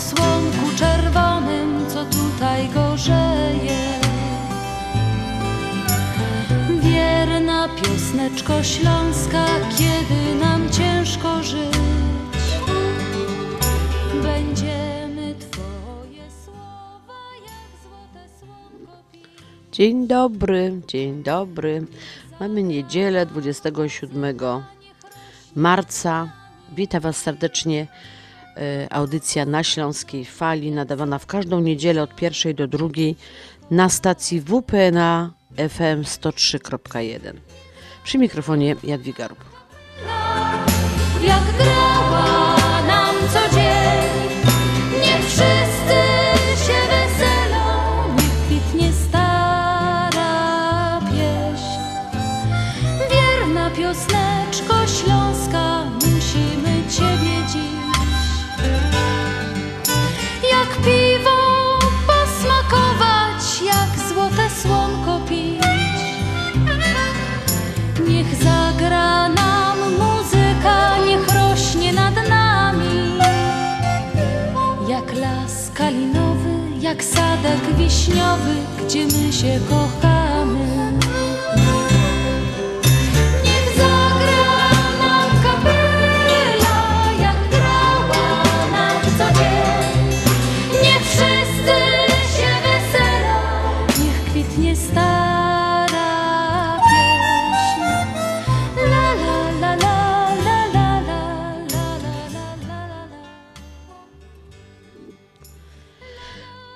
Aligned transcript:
słonku 0.00 0.76
czerwonym, 0.76 1.86
co 1.88 2.04
tutaj 2.04 2.68
gorzeje. 2.68 4.00
Wierna 6.82 7.68
piosneczko 7.68 8.62
śląska, 8.62 9.46
kiedy 9.78 10.34
nam 10.40 10.70
ciężko 10.70 11.42
żyć, 11.42 11.76
będziemy 14.22 15.34
Twoje 15.34 16.30
słowa 16.44 17.20
jak. 17.44 18.22
Dzień 19.72 20.06
dobry, 20.06 20.80
dzień 20.88 21.22
dobry. 21.22 21.86
Mamy 22.40 22.62
niedzielę 22.62 23.26
27 23.26 24.36
marca. 25.54 26.28
Witam 26.76 27.00
Was 27.00 27.16
serdecznie. 27.16 27.86
E, 28.60 28.92
Audycja 28.92 29.44
na 29.44 29.64
Śląskiej 29.64 30.24
Fali, 30.24 30.72
nadawana 30.72 31.18
w 31.18 31.26
każdą 31.26 31.60
niedzielę 31.60 32.02
od 32.02 32.14
pierwszej 32.14 32.54
do 32.54 32.68
drugiej 32.68 33.16
na 33.70 33.88
stacji 33.88 34.40
WP 34.40 34.72
na 34.92 35.32
FM 35.56 36.02
103.1. 36.02 37.32
Przy 38.04 38.18
mikrofonie 38.18 38.76
Jadwiga 38.82 39.28
Rób. 39.28 39.38
jak 41.22 41.42
jak 76.90 77.04
sadek 77.04 77.76
wiśniowy, 77.76 78.54
gdzie 78.84 79.06
my 79.06 79.32
się 79.32 79.60
kochamy. 79.68 80.09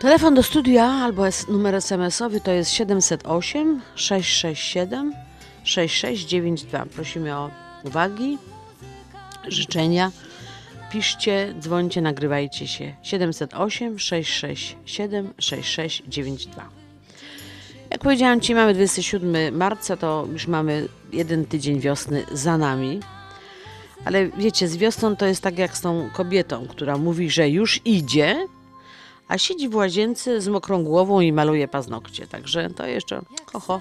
Telefon 0.05 0.35
do 0.35 0.43
studia 0.43 0.85
albo 0.85 1.23
numer 1.49 1.75
SMS-owy 1.75 2.41
to 2.41 2.51
jest 2.51 2.71
708 2.71 3.81
667 3.95 5.13
6692. 5.65 6.87
Prosimy 6.87 7.37
o 7.37 7.51
uwagi, 7.85 8.39
życzenia. 9.49 10.11
Piszcie, 10.91 11.55
dzwońcie, 11.61 12.03
nagrywajcie 12.03 12.67
się. 12.67 12.95
708 13.03 13.99
667 13.99 15.35
6692. 15.39 16.69
Jak 17.91 18.01
powiedziałam 18.01 18.41
Ci, 18.41 18.55
mamy 18.55 18.75
27 18.75 19.57
marca, 19.57 19.97
to 19.97 20.27
już 20.33 20.47
mamy 20.47 20.89
jeden 21.13 21.47
tydzień 21.47 21.81
wiosny 21.81 22.25
za 22.33 22.59
nami. 22.59 23.01
Ale 24.05 24.29
wiecie, 24.29 24.69
z 24.69 24.77
wiosną 24.77 25.17
to 25.17 25.27
jest 25.27 25.43
tak 25.43 25.59
jak 25.59 25.77
z 25.77 25.81
tą 25.81 26.11
kobietą, 26.13 26.67
która 26.69 26.99
mówi, 26.99 27.31
że 27.31 27.49
już 27.49 27.81
idzie, 27.85 28.47
a 29.35 29.39
siedzi 29.39 29.69
w 29.69 29.75
łazience 29.75 30.41
z 30.41 30.49
mokrą 30.49 30.85
głową 30.85 31.21
i 31.21 31.33
maluje 31.33 31.69
paznokcie. 31.69 32.27
Także 32.27 32.71
to 32.71 32.87
jeszcze, 32.87 33.23
ho, 33.53 33.81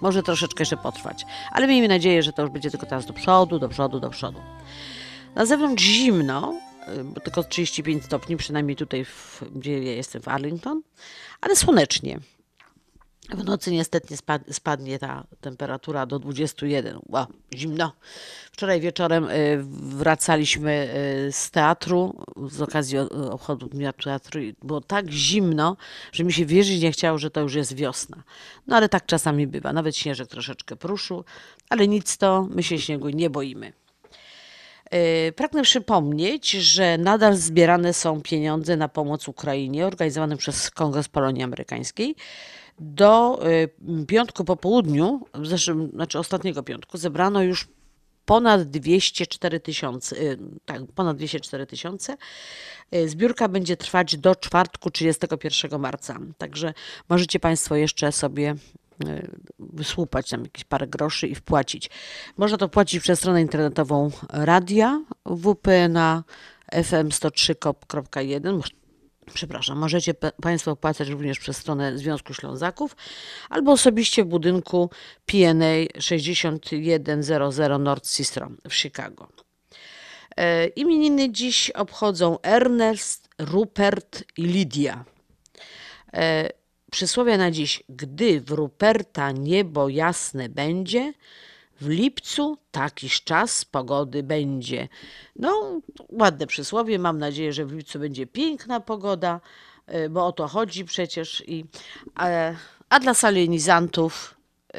może 0.00 0.22
troszeczkę 0.22 0.62
jeszcze 0.62 0.76
potrwać. 0.76 1.26
Ale 1.52 1.66
miejmy 1.66 1.88
nadzieję, 1.88 2.22
że 2.22 2.32
to 2.32 2.42
już 2.42 2.50
będzie 2.50 2.70
tylko 2.70 2.86
teraz 2.86 3.06
do 3.06 3.12
przodu, 3.12 3.58
do 3.58 3.68
przodu, 3.68 4.00
do 4.00 4.10
przodu. 4.10 4.38
Na 5.34 5.46
zewnątrz 5.46 5.84
zimno, 5.84 6.54
y, 6.98 7.04
bo 7.04 7.20
tylko 7.20 7.44
35 7.44 8.04
stopni, 8.04 8.36
przynajmniej 8.36 8.76
tutaj, 8.76 9.04
w, 9.04 9.42
gdzie 9.54 9.82
ja 9.82 9.92
jestem, 9.92 10.22
w 10.22 10.28
Arlington, 10.28 10.82
ale 11.40 11.56
słonecznie. 11.56 12.18
W 13.30 13.44
nocy 13.44 13.70
niestety 13.72 14.14
spad- 14.16 14.52
spadnie 14.52 14.98
ta 14.98 15.24
temperatura 15.40 16.06
do 16.06 16.18
21. 16.18 16.98
Wow, 17.08 17.26
zimno. 17.54 17.92
Wczoraj 18.52 18.80
wieczorem 18.80 19.24
y, 19.30 19.58
wracaliśmy 19.96 20.88
y, 21.28 21.32
z 21.32 21.50
teatru 21.50 22.24
z 22.50 22.60
okazji 22.62 22.98
o- 22.98 23.32
obchodu 23.32 23.66
Dnia 23.68 23.92
Teatru. 23.92 24.40
i 24.42 24.54
Było 24.62 24.80
tak 24.80 25.10
zimno, 25.10 25.76
że 26.12 26.24
mi 26.24 26.32
się 26.32 26.46
wierzyć 26.46 26.82
nie 26.82 26.92
chciało, 26.92 27.18
że 27.18 27.30
to 27.30 27.40
już 27.40 27.54
jest 27.54 27.74
wiosna. 27.74 28.22
No 28.66 28.76
ale 28.76 28.88
tak 28.88 29.06
czasami 29.06 29.46
bywa. 29.46 29.72
Nawet 29.72 29.96
śnieżek 29.96 30.28
troszeczkę 30.28 30.76
pruszył, 30.76 31.24
ale 31.68 31.88
nic 31.88 32.16
to, 32.18 32.46
my 32.50 32.62
się 32.62 32.78
śniegu 32.78 33.08
nie 33.08 33.30
boimy. 33.30 33.72
Pragnę 35.36 35.62
przypomnieć, 35.62 36.50
że 36.50 36.98
nadal 36.98 37.36
zbierane 37.36 37.92
są 37.94 38.22
pieniądze 38.22 38.76
na 38.76 38.88
pomoc 38.88 39.28
Ukrainie 39.28 39.86
organizowane 39.86 40.36
przez 40.36 40.70
Kongres 40.70 41.08
Polonii 41.08 41.42
Amerykańskiej. 41.42 42.16
Do 42.78 43.40
yy, 43.88 44.06
piątku 44.06 44.44
po 44.44 44.56
południu, 44.56 45.20
w 45.34 45.46
zeszłym, 45.46 45.90
znaczy 45.90 46.18
ostatniego 46.18 46.62
piątku, 46.62 46.98
zebrano 46.98 47.42
już 47.42 47.68
ponad 48.26 48.62
204 48.62 49.60
tysiące, 49.60 50.24
yy, 50.24 50.38
tak, 50.64 50.82
ponad 50.94 51.16
204 51.16 51.66
tysiące. 51.66 52.16
Yy, 52.92 53.08
Zbiórka 53.08 53.48
będzie 53.48 53.76
trwać 53.76 54.16
do 54.16 54.36
czwartku 54.36 54.90
31 54.90 55.80
marca, 55.80 56.18
także 56.38 56.74
możecie 57.08 57.40
Państwo 57.40 57.76
jeszcze 57.76 58.12
sobie 58.12 58.54
y, 59.04 59.30
wysłupać 59.58 60.30
tam 60.30 60.42
jakieś 60.42 60.64
parę 60.64 60.86
groszy 60.86 61.26
i 61.26 61.34
wpłacić. 61.34 61.90
Można 62.36 62.58
to 62.58 62.68
płacić 62.68 63.02
przez 63.02 63.18
stronę 63.18 63.42
internetową 63.42 64.10
radia 64.30 65.02
WP 65.26 65.88
na 65.88 66.24
fm 66.72 67.08
103.1. 67.08 68.83
Przepraszam, 69.34 69.78
możecie 69.78 70.14
Państwo 70.42 70.70
opłacać 70.70 71.08
również 71.08 71.38
przez 71.38 71.56
stronę 71.56 71.98
Związku 71.98 72.34
Ślązaków 72.34 72.96
albo 73.50 73.72
osobiście 73.72 74.24
w 74.24 74.26
budynku 74.26 74.90
PNA 75.26 75.74
6100 75.98 77.78
North 77.78 78.08
Sistro 78.08 78.50
w 78.68 78.74
Chicago. 78.74 79.28
E, 80.36 80.66
Imieniny 80.66 81.32
dziś 81.32 81.70
obchodzą 81.70 82.40
Ernest, 82.40 83.28
Rupert 83.38 84.24
i 84.36 84.42
Lidia. 84.42 85.04
E, 86.14 86.50
Przysłowie 86.90 87.38
na 87.38 87.50
dziś. 87.50 87.82
Gdy 87.88 88.40
w 88.40 88.50
Ruperta 88.50 89.32
niebo 89.32 89.88
jasne 89.88 90.48
będzie, 90.48 91.12
w 91.80 91.88
lipcu 91.88 92.58
takiż 92.70 93.22
czas 93.22 93.64
pogody 93.64 94.22
będzie. 94.22 94.88
No, 95.36 95.80
ładne 96.08 96.46
przysłowie. 96.46 96.98
Mam 96.98 97.18
nadzieję, 97.18 97.52
że 97.52 97.66
w 97.66 97.72
lipcu 97.72 97.98
będzie 97.98 98.26
piękna 98.26 98.80
pogoda, 98.80 99.40
e, 99.86 100.08
bo 100.08 100.26
o 100.26 100.32
to 100.32 100.48
chodzi 100.48 100.84
przecież. 100.84 101.42
I, 101.46 101.64
a, 102.14 102.26
a 102.88 103.00
dla 103.00 103.14
salenizantów 103.14 104.34
e, 104.74 104.78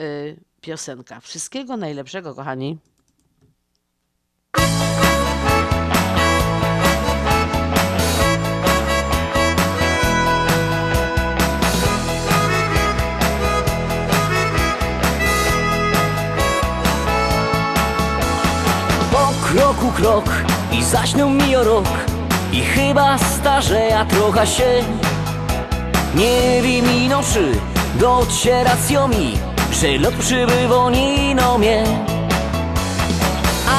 piosenka. 0.61 1.19
Wszystkiego 1.19 1.77
najlepszego, 1.77 2.35
kochani. 2.35 2.77
Krok 19.95 20.25
i 20.71 20.83
zaśnił 20.83 21.29
mi 21.29 21.55
o 21.55 21.63
rok. 21.63 21.87
I 22.51 22.61
chyba 22.61 23.17
starzeja 23.17 24.05
trochę 24.05 24.47
się 24.47 24.83
Nie 26.15 26.61
wiem 26.61 26.91
ino 26.91 27.21
czy 27.33 27.51
docieracją 27.99 29.07
mi 29.07 29.33
Że 29.81 29.97
lot 29.97 30.13
przybywa 30.15 30.89
nino 30.89 31.57
mnie 31.57 31.83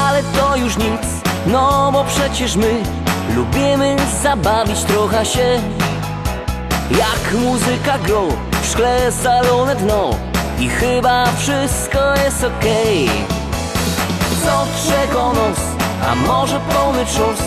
Ale 0.03 0.23
to 0.23 0.55
już 0.55 0.77
nic, 0.77 1.01
no 1.47 1.89
bo 1.93 2.03
przecież 2.03 2.55
my 2.55 2.83
lubimy 3.35 3.95
zabawić 4.23 4.83
trochę 4.83 5.25
się. 5.25 5.61
Jak 6.91 7.41
muzyka 7.41 7.97
gro, 7.99 8.23
w 8.61 8.71
szkle 8.71 9.11
salone 9.11 9.75
dno 9.75 10.09
I 10.59 10.69
chyba 10.69 11.25
wszystko 11.37 11.99
jest 12.25 12.43
okej. 12.43 13.09
Co 14.43 14.65
czego 14.89 15.33
nos, 15.33 15.76
a 16.05 16.15
może 16.15 16.59
pełny 16.59 17.05
czos 17.05 17.39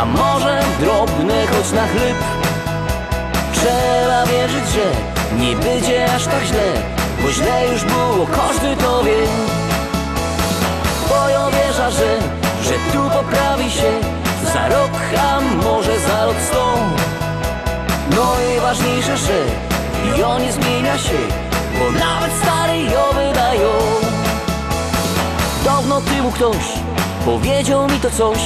A 0.00 0.04
może 0.04 0.62
drobny 0.80 1.46
choć 1.46 1.72
na 1.72 1.86
chleb? 1.86 2.16
Trzeba 3.52 4.26
wierzyć, 4.26 4.68
że 4.74 4.86
nie 5.38 5.56
będzie 5.56 6.14
aż 6.14 6.24
tak 6.24 6.44
źle 6.44 6.72
Bo 7.22 7.32
źle 7.32 7.68
już 7.72 7.84
było, 7.84 8.26
każdy 8.26 8.76
to 8.76 9.04
wie. 9.04 9.26
Bo 11.08 11.28
ja 11.28 11.50
wierzę, 11.50 11.90
że, 11.92 12.18
że 12.64 12.74
tu 12.92 13.10
poprawi 13.10 13.70
się 13.70 13.92
Za 14.52 14.68
rok, 14.68 14.90
a 15.18 15.40
może 15.40 16.00
za 16.00 16.26
rok 16.26 16.36
sto 16.48 16.74
No 18.10 18.26
i 18.56 18.60
ważniejsze, 18.60 19.16
że 19.16 19.44
jo 20.18 20.38
nie 20.38 20.52
zmienia 20.52 20.98
się 20.98 21.18
Bo 21.78 21.90
nawet 21.98 22.32
stary 22.42 22.82
jo 22.82 23.12
wydają. 23.14 23.70
Dawno 25.64 26.00
temu 26.00 26.32
ktoś 26.32 26.85
powiedział 27.26 27.88
mi 27.88 28.00
to 28.00 28.10
coś 28.10 28.38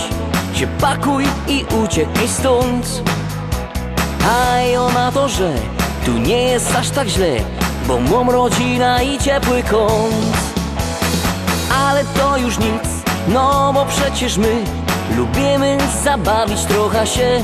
Się 0.54 0.66
pakuj 0.80 1.24
i 1.48 1.64
uciekaj 1.84 2.28
stąd. 2.28 3.02
A 4.28 4.60
ja 4.60 4.88
na 4.88 5.12
to, 5.12 5.28
że 5.28 5.52
tu 6.06 6.12
nie 6.18 6.42
jest 6.42 6.76
aż 6.76 6.90
tak 6.90 7.08
źle 7.08 7.36
Bo 7.88 8.00
mam 8.00 8.30
rodzina 8.30 9.02
i 9.02 9.18
ciepły 9.18 9.62
kąt. 9.62 10.36
Ale 11.84 12.04
to 12.04 12.36
już 12.36 12.58
nic, 12.58 12.84
no 13.28 13.72
bo 13.74 13.86
przecież 13.86 14.36
my 14.36 14.64
Lubimy 15.16 15.78
zabawić 16.04 16.64
trochę 16.64 17.06
się. 17.06 17.42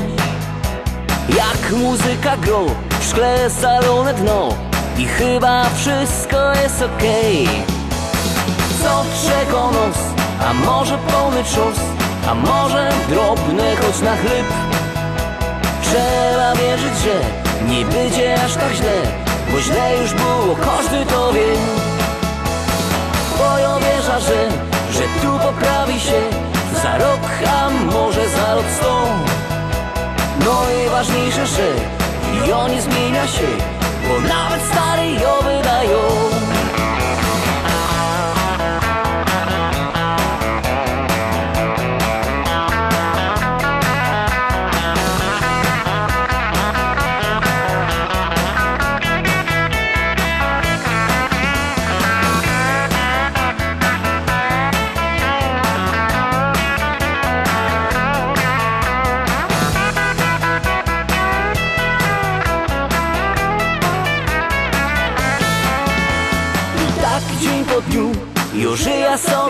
Jak 1.29 1.79
muzyka 1.79 2.37
gro, 2.37 2.65
w 2.99 3.05
szkle 3.05 3.49
salone 3.49 4.13
dno 4.13 4.49
I 4.97 5.05
chyba 5.05 5.63
wszystko 5.69 6.53
jest 6.63 6.81
okej. 6.81 7.47
Co 8.83 9.03
czego 9.27 9.71
nos, 9.71 10.06
a 10.45 10.53
może 10.53 10.97
pełny 10.97 11.43
czos 11.43 11.77
A 12.29 12.33
może 12.33 12.89
drobny 13.09 13.75
choć 13.75 14.01
na 14.01 14.15
chleb? 14.17 14.45
Trzeba 15.81 16.55
wierzyć, 16.55 16.97
że 17.03 17.19
nie 17.73 17.85
będzie 17.85 18.43
aż 18.45 18.53
tak 18.53 18.73
źle 18.73 19.01
Bo 19.51 19.59
źle 19.59 19.97
już 20.01 20.13
było, 20.13 20.55
każdy 20.55 21.05
to 21.05 21.33
wie. 21.33 21.55
Bo 23.37 23.57
ja 23.57 23.79
wierzę, 23.79 24.21
że, 24.21 24.49
że 24.93 25.03
tu 25.21 25.39
poprawi 25.39 25.99
się 25.99 26.21
Za 26.83 26.97
rok, 26.97 27.21
a 27.47 27.69
może 27.69 28.29
za 28.29 28.55
rok 28.55 28.65
sto. 28.77 29.05
No 30.45 30.61
i 30.85 30.89
ważniejsze, 30.89 31.47
że 31.47 31.67
jo 32.47 32.67
nie 32.67 32.81
zmienia 32.81 33.27
się 33.27 33.47
Bo 34.07 34.27
nawet 34.27 34.61
stary 34.71 35.11
jo 35.11 35.39
wydają 35.43 36.26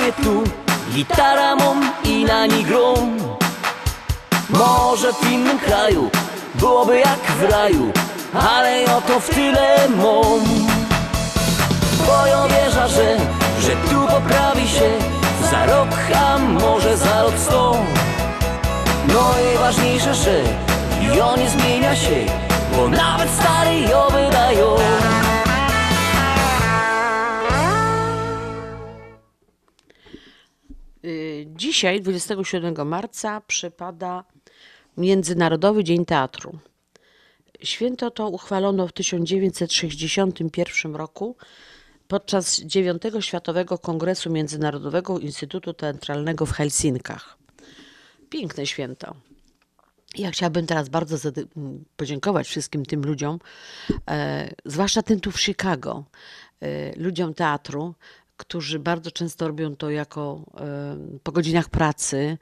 ja 0.08 0.14
sobie 0.14 0.24
tu 0.24 0.44
Gitara 0.94 1.56
i 2.04 2.26
na 2.26 2.46
niej 2.46 2.64
grom. 2.64 3.18
Może 4.50 5.14
w 5.14 5.32
innym 5.32 5.60
kraju 5.60 6.10
Byłoby 6.56 7.00
jak 7.00 7.20
w 7.40 7.52
raju 7.52 7.92
Ale 8.34 8.86
oto 8.98 9.20
w 9.20 9.30
tyle 9.30 9.90
mam 9.90 10.44
Bo 12.08 12.26
ja 12.26 12.48
wierzę, 12.48 12.90
że, 12.90 13.18
że 13.62 13.72
tu 13.90 14.08
poprawi 14.08 14.68
się 14.68 14.90
Za 15.52 15.66
rok, 15.66 15.90
a 16.16 16.38
może 16.38 16.98
za 16.98 17.24
rok 17.24 17.34
sto. 17.38 17.76
No 19.08 19.34
i 19.54 19.58
ważniejsze, 19.58 20.16
że 20.16 20.42
Jo 21.02 21.36
nie 21.38 21.50
zmienia 21.50 21.96
się 21.96 22.26
Bo 22.76 22.90
nawet 22.90 23.30
stary 23.30 23.80
jo 23.82 24.08
wydają 24.12 24.78
Dzisiaj, 31.46 32.02
27 32.02 32.88
marca, 32.88 33.42
przypada 33.42 34.24
Międzynarodowy 34.98 35.84
Dzień 35.84 36.06
Teatru. 36.06 36.60
Święto 37.64 38.12
to 38.12 38.30
uchwalono 38.30 38.88
w 38.88 38.94
1961 38.94 40.96
roku 40.96 41.36
podczas 42.08 42.60
IX 42.60 43.00
Światowego 43.20 43.78
Kongresu 43.78 44.30
Międzynarodowego 44.30 45.20
Instytutu 45.20 45.74
Teatralnego 45.74 46.46
w 46.46 46.52
Helsinkach. 46.52 47.38
Piękne 48.30 48.68
święto. 48.68 49.16
Ja 50.16 50.32
chciałabym 50.32 50.68
teraz 50.68 50.90
bardzo 50.90 51.32
podziękować 51.98 52.48
wszystkim 52.48 52.86
tym 52.86 53.02
ludziom, 53.02 53.40
e, 54.10 54.50
zwłaszcza 54.66 55.04
tym 55.04 55.20
tu 55.20 55.32
w 55.32 55.42
Chicago, 55.42 56.04
e, 56.62 57.00
ludziom 57.00 57.34
teatru, 57.34 57.96
którzy 58.38 58.80
bardzo 58.80 59.12
często 59.12 59.48
robią 59.48 59.76
to 59.76 59.90
jako 59.90 60.42
po 61.24 61.32
godzinach 61.32 61.70
pracy, 61.70 62.38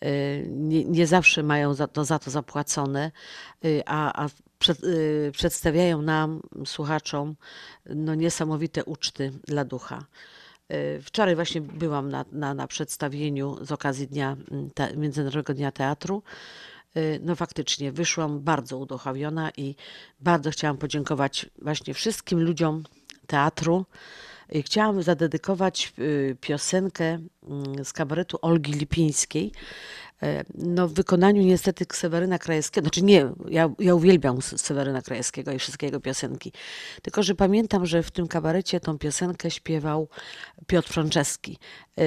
e, 0.00 0.10
nie, 0.46 0.84
nie 0.84 1.06
zawsze 1.06 1.42
mają 1.42 1.74
za 1.74 1.86
to, 1.86 2.04
za 2.04 2.18
to 2.18 2.30
zapłacone, 2.30 3.12
e, 3.64 3.68
a, 3.86 4.24
a 4.24 4.28
przed, 4.58 4.78
e, 4.84 5.32
przedstawiają 5.32 6.02
nam, 6.02 6.40
słuchaczom, 6.64 7.36
no 7.86 8.14
niesamowite 8.14 8.84
uczty 8.84 9.32
dla 9.48 9.64
ducha. 9.64 10.04
Wczoraj 11.02 11.34
właśnie 11.34 11.60
byłam 11.60 12.08
na, 12.08 12.24
na, 12.32 12.54
na 12.54 12.66
przedstawieniu 12.66 13.64
z 13.64 13.72
okazji 13.72 14.06
dnia, 14.08 14.36
te, 14.74 14.96
Międzynarodowego 14.96 15.54
Dnia 15.54 15.72
Teatru. 15.72 16.22
Y, 16.96 17.20
No 17.22 17.36
faktycznie 17.36 17.92
wyszłam 17.92 18.40
bardzo 18.40 18.78
uduchowiona 18.78 19.50
i 19.56 19.74
bardzo 20.20 20.50
chciałam 20.50 20.76
podziękować 20.78 21.46
właśnie 21.62 21.94
wszystkim 21.94 22.40
ludziom 22.40 22.84
teatru. 23.26 23.86
Y, 24.54 24.62
Chciałam 24.62 25.02
zadedykować 25.02 25.92
y, 25.98 26.36
piosenkę 26.40 27.04
mm, 27.04 27.84
z 27.84 27.92
kabaretu 27.92 28.38
Olgi 28.42 28.72
Lipińskiej. 28.72 29.52
E, 30.22 30.44
No 30.54 30.88
w 30.88 30.92
wykonaniu 30.92 31.42
niestety 31.42 31.84
Seweryna 31.92 32.38
Krajewskiego, 32.38 32.84
znaczy 32.84 33.02
nie, 33.02 33.30
ja, 33.48 33.68
ja 33.78 33.94
uwielbiam 33.94 34.38
S- 34.38 34.60
Seweryna 34.62 35.02
Krajewskiego 35.02 35.52
i 35.52 35.58
wszystkie 35.58 35.86
jego 35.86 36.00
piosenki, 36.00 36.52
tylko 37.02 37.22
że 37.22 37.34
pamiętam, 37.34 37.86
że 37.86 38.02
w 38.02 38.10
tym 38.10 38.28
kabarecie 38.28 38.80
tą 38.80 38.98
piosenkę 38.98 39.50
śpiewał 39.50 40.08
Piotr 40.66 40.88
Franceski. 40.88 41.58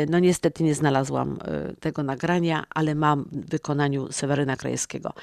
No 0.10 0.20
niestety 0.20 0.64
nie 0.64 0.76
znalazłam 0.76 1.38
tego 1.80 2.04
nagrania, 2.04 2.64
ale 2.70 2.96
mam 2.96 3.24
w 3.32 3.50
wykonaniu 3.50 4.12
Seweryna 4.12 4.56
Krajewskiego. 4.56 5.14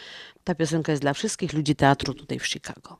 Ta 0.44 0.54
piosenka 0.54 0.92
jest 0.92 1.02
dla 1.02 1.12
wszystkich 1.12 1.52
ludzi 1.52 1.76
teatru 1.76 2.14
tutaj 2.14 2.38
w 2.38 2.46
Chicago. 2.46 2.96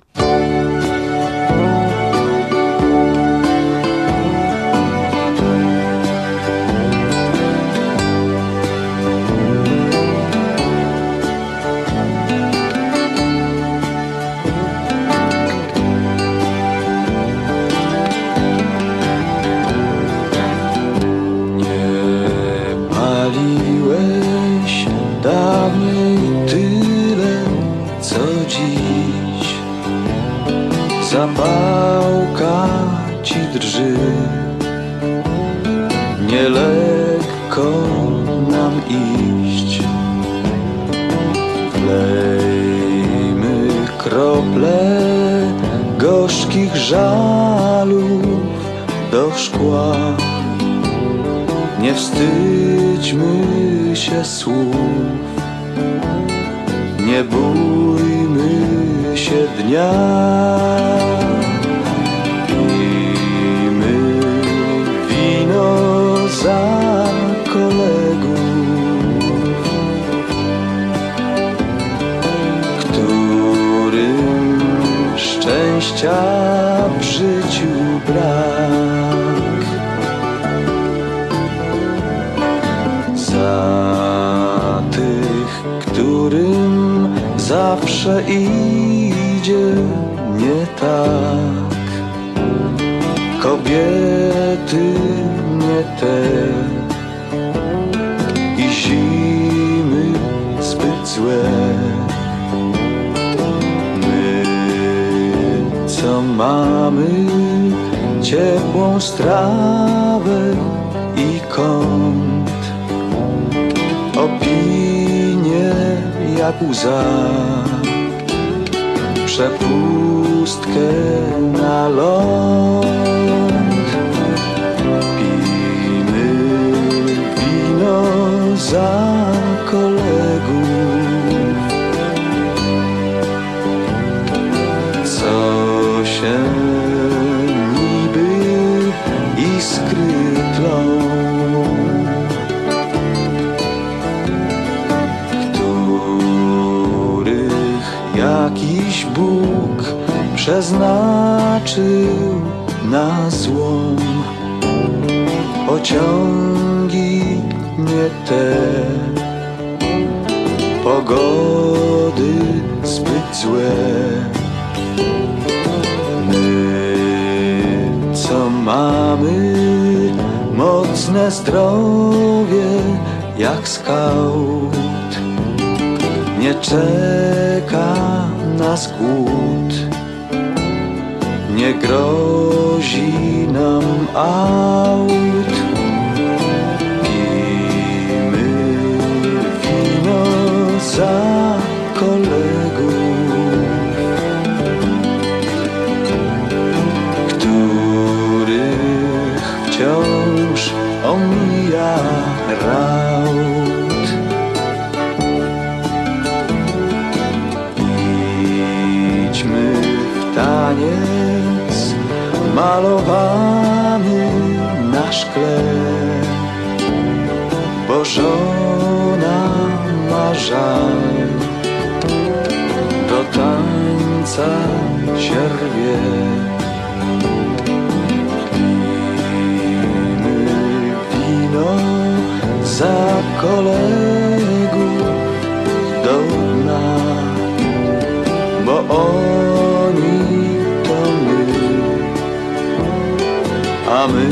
A 244.00 244.08
my 244.08 244.28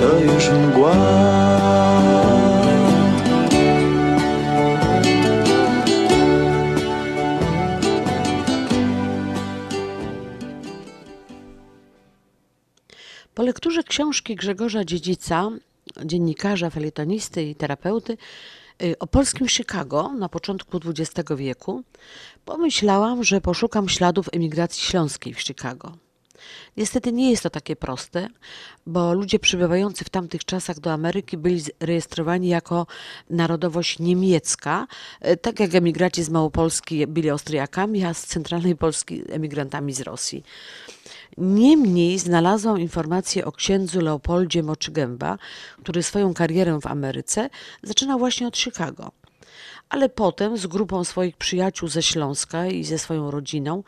to 0.00 0.20
już 0.20 0.50
mgła. 0.50 0.94
Po 13.34 13.42
lekturze 13.42 13.82
książki 13.82 14.36
Grzegorza 14.36 14.84
Dziedzica, 14.84 15.50
dziennikarza, 16.04 16.70
felietonisty 16.70 17.42
i 17.42 17.54
terapeuty 17.54 18.16
y, 18.82 18.98
o 18.98 19.06
polskim 19.06 19.48
Chicago 19.48 20.12
na 20.18 20.28
początku 20.28 20.80
XX 20.86 21.30
wieku, 21.36 21.82
pomyślałam, 22.44 23.24
że 23.24 23.40
poszukam 23.40 23.88
śladów 23.88 24.28
emigracji 24.32 24.82
śląskiej 24.82 25.34
w 25.34 25.40
Chicago. 25.40 26.03
Niestety 26.76 27.12
nie 27.12 27.30
jest 27.30 27.42
to 27.42 27.50
takie 27.50 27.76
proste, 27.76 28.28
bo 28.86 29.14
ludzie 29.14 29.38
przybywający 29.38 30.04
w 30.04 30.08
tamtych 30.08 30.44
czasach 30.44 30.80
do 30.80 30.92
Ameryki 30.92 31.36
byli 31.36 31.62
rejestrowani 31.80 32.48
jako 32.48 32.86
narodowość 33.30 33.98
niemiecka, 33.98 34.86
y, 35.26 35.36
tak 35.36 35.60
jak 35.60 35.74
emigraci 35.74 36.22
z 36.22 36.28
Małopolski 36.28 37.06
byli 37.06 37.30
Austriakami, 37.30 38.04
a 38.04 38.14
z 38.14 38.26
centralnej 38.26 38.76
Polski 38.76 39.22
emigrantami 39.30 39.92
z 39.92 40.00
Rosji. 40.00 40.44
Niemniej 41.38 42.18
znalazłam 42.18 42.80
informację 42.80 43.44
o 43.44 43.52
księdzu 43.52 44.00
Leopoldzie 44.00 44.62
Moczygęba, 44.62 45.38
który 45.82 46.02
swoją 46.02 46.34
karierę 46.34 46.80
w 46.80 46.86
Ameryce 46.86 47.50
zaczynał 47.82 48.18
właśnie 48.18 48.46
od 48.46 48.58
Chicago. 48.58 49.23
Ale 49.94 50.08
potem 50.08 50.56
z 50.58 50.66
grupą 50.66 51.04
swoich 51.04 51.36
przyjaciół 51.36 51.88
ze 51.88 52.02
Śląska 52.02 52.66
i 52.66 52.84
ze 52.84 52.98
swoją 52.98 53.30
rodziną 53.30 53.82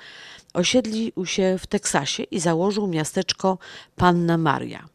osiedlił 0.54 1.26
się 1.26 1.56
w 1.58 1.66
Teksasie 1.66 2.22
i 2.22 2.40
założył 2.40 2.86
miasteczko 2.86 3.58
Panna 3.96 4.38
Maria. 4.38 4.88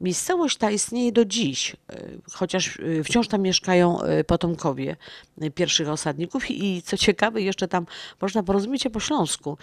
Miejscowość 0.00 0.56
ta 0.56 0.70
istnieje 0.70 1.12
do 1.12 1.24
dziś, 1.24 1.76
y, 1.92 2.20
chociaż 2.32 2.76
y, 2.76 3.04
wciąż 3.04 3.28
tam 3.28 3.42
mieszkają 3.42 4.02
y, 4.02 4.24
potomkowie 4.24 4.96
pierwszych 5.54 5.88
osadników 5.88 6.50
i 6.50 6.82
co 6.82 6.96
ciekawe, 6.96 7.42
jeszcze 7.42 7.68
tam 7.68 7.86
można 8.20 8.42
porozumieć 8.42 8.82
się 8.82 8.90
po 8.90 9.00
śląsku. 9.00 9.58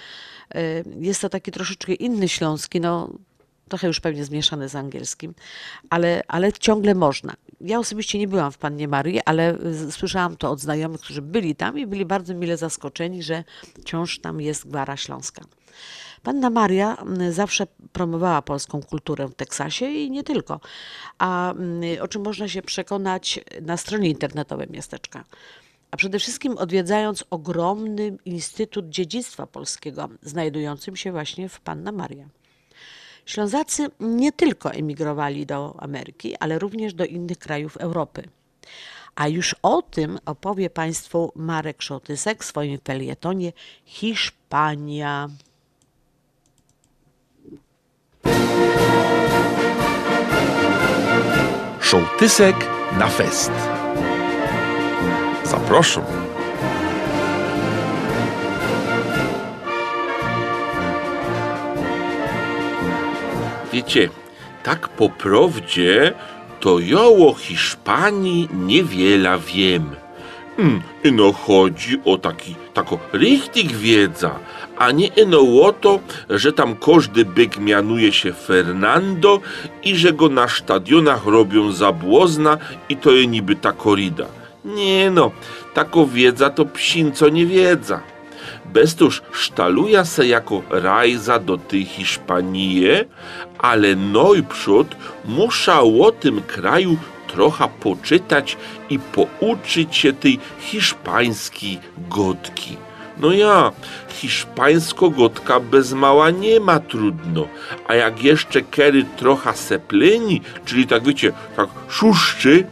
Jest 0.99 1.21
to 1.21 1.29
taki 1.29 1.51
troszeczkę 1.51 1.93
inny 1.93 2.29
śląski, 2.29 2.81
no 2.81 3.09
trochę 3.69 3.87
już 3.87 3.99
pewnie 3.99 4.25
zmieszany 4.25 4.69
z 4.69 4.75
angielskim, 4.75 5.33
ale, 5.89 6.21
ale 6.27 6.53
ciągle 6.53 6.95
można. 6.95 7.33
Ja 7.61 7.79
osobiście 7.79 8.19
nie 8.19 8.27
byłam 8.27 8.51
w 8.51 8.57
Pannie 8.57 8.87
Marii, 8.87 9.21
ale 9.25 9.57
słyszałam 9.91 10.37
to 10.37 10.51
od 10.51 10.59
znajomych, 10.59 11.01
którzy 11.01 11.21
byli 11.21 11.55
tam 11.55 11.79
i 11.79 11.87
byli 11.87 12.05
bardzo 12.05 12.33
mile 12.33 12.57
zaskoczeni, 12.57 13.23
że 13.23 13.43
wciąż 13.79 14.19
tam 14.19 14.41
jest 14.41 14.67
gwara 14.67 14.97
śląska. 14.97 15.41
Panna 16.23 16.49
Maria 16.49 16.95
mm, 16.95 17.33
zawsze 17.33 17.67
promowała 17.93 18.41
polską 18.41 18.81
kulturę 18.81 19.27
w 19.27 19.35
Teksasie 19.35 19.85
i 19.85 20.11
nie 20.11 20.23
tylko, 20.23 20.59
a 21.17 21.51
mm, 21.51 21.81
o 22.01 22.07
czym 22.07 22.23
można 22.23 22.47
się 22.47 22.61
przekonać 22.61 23.39
na 23.61 23.77
stronie 23.77 24.09
internetowej 24.09 24.67
miasteczka. 24.69 25.23
A 25.91 25.97
przede 25.97 26.19
wszystkim 26.19 26.57
odwiedzając 26.57 27.23
ogromny 27.29 28.17
Instytut 28.25 28.89
Dziedzictwa 28.89 29.47
Polskiego, 29.47 30.09
znajdującym 30.21 30.95
się 30.95 31.11
właśnie 31.11 31.49
w 31.49 31.59
Panna 31.59 31.91
Maria. 31.91 32.29
Ślązacy 33.25 33.87
nie 33.99 34.31
tylko 34.31 34.71
emigrowali 34.71 35.45
do 35.45 35.75
Ameryki, 35.79 36.35
ale 36.39 36.59
również 36.59 36.93
do 36.93 37.05
innych 37.05 37.37
krajów 37.37 37.77
Europy. 37.77 38.23
A 39.15 39.27
już 39.27 39.55
o 39.61 39.81
tym 39.81 40.19
opowie 40.25 40.69
Państwu 40.69 41.31
Marek 41.35 41.81
Szotysek 41.81 42.43
w 42.43 42.45
swoim 42.45 42.79
felietonie 42.85 43.53
Hiszpania. 43.85 45.29
Szołtysek 51.81 52.55
na 52.97 53.07
fest. 53.07 53.51
Zapraszam. 55.43 56.34
Wiecie, 63.75 64.09
tak 64.63 64.87
po 64.89 65.09
prawdzie, 65.09 66.13
to 66.59 66.79
ja 66.79 67.03
o 67.27 67.33
Hiszpanii 67.33 68.49
niewiele 68.53 69.39
wiem. 69.39 69.89
Hmm, 70.57 70.81
ino 71.03 71.33
chodzi 71.33 71.99
o 72.05 72.17
taki, 72.17 72.55
tako 72.73 72.99
richtig 73.13 73.75
wiedza, 73.75 74.39
a 74.77 74.91
nie 74.91 75.07
ino 75.07 75.39
o 75.39 75.73
to, 75.73 75.99
że 76.29 76.53
tam 76.53 76.75
każdy 76.75 77.25
byk 77.25 77.59
mianuje 77.59 78.13
się 78.13 78.33
Fernando 78.33 79.39
i 79.83 79.95
że 79.95 80.13
go 80.13 80.29
na 80.29 80.47
stadionach 80.47 81.25
robią 81.25 81.71
za 81.71 81.91
błozna 81.91 82.57
i 82.89 82.97
to 82.97 83.11
je 83.11 83.27
niby 83.27 83.55
ta 83.55 83.71
korida. 83.71 84.25
Nie 84.65 85.11
no, 85.11 85.31
tako 85.73 86.07
wiedza 86.07 86.49
to 86.49 86.65
psinco 86.65 87.29
nie 87.29 87.45
wiedza. 87.45 88.15
Bestuż 88.73 89.21
sztaluja 89.31 90.05
se 90.05 90.27
jako 90.27 90.61
rajza 90.69 91.39
do 91.39 91.57
tej 91.57 91.85
Hiszpanie, 91.85 93.05
ale 93.65 93.95
najprzód 93.95 94.95
musza 95.25 95.81
o 95.81 96.11
tym 96.11 96.41
kraju 96.41 96.97
trochę 97.27 97.67
poczytać 97.79 98.57
i 98.89 98.99
pouczyć 98.99 99.95
się 99.95 100.13
tej 100.13 100.39
hiszpańskiej 100.59 101.79
gotki. 102.09 102.77
No 103.17 103.31
ja, 103.31 103.71
hiszpańsko-gotka 104.09 105.59
bez 105.59 105.93
mała 105.93 106.29
nie 106.29 106.59
ma 106.59 106.79
trudno, 106.79 107.47
a 107.87 107.95
jak 107.95 108.23
jeszcze 108.23 108.61
kery 108.61 109.05
trochę 109.17 109.53
sepleni, 109.53 110.41
czyli 110.65 110.87
tak 110.87 111.03
wiecie, 111.03 111.31
tak 111.55 111.69
szuszczy, 111.89 112.67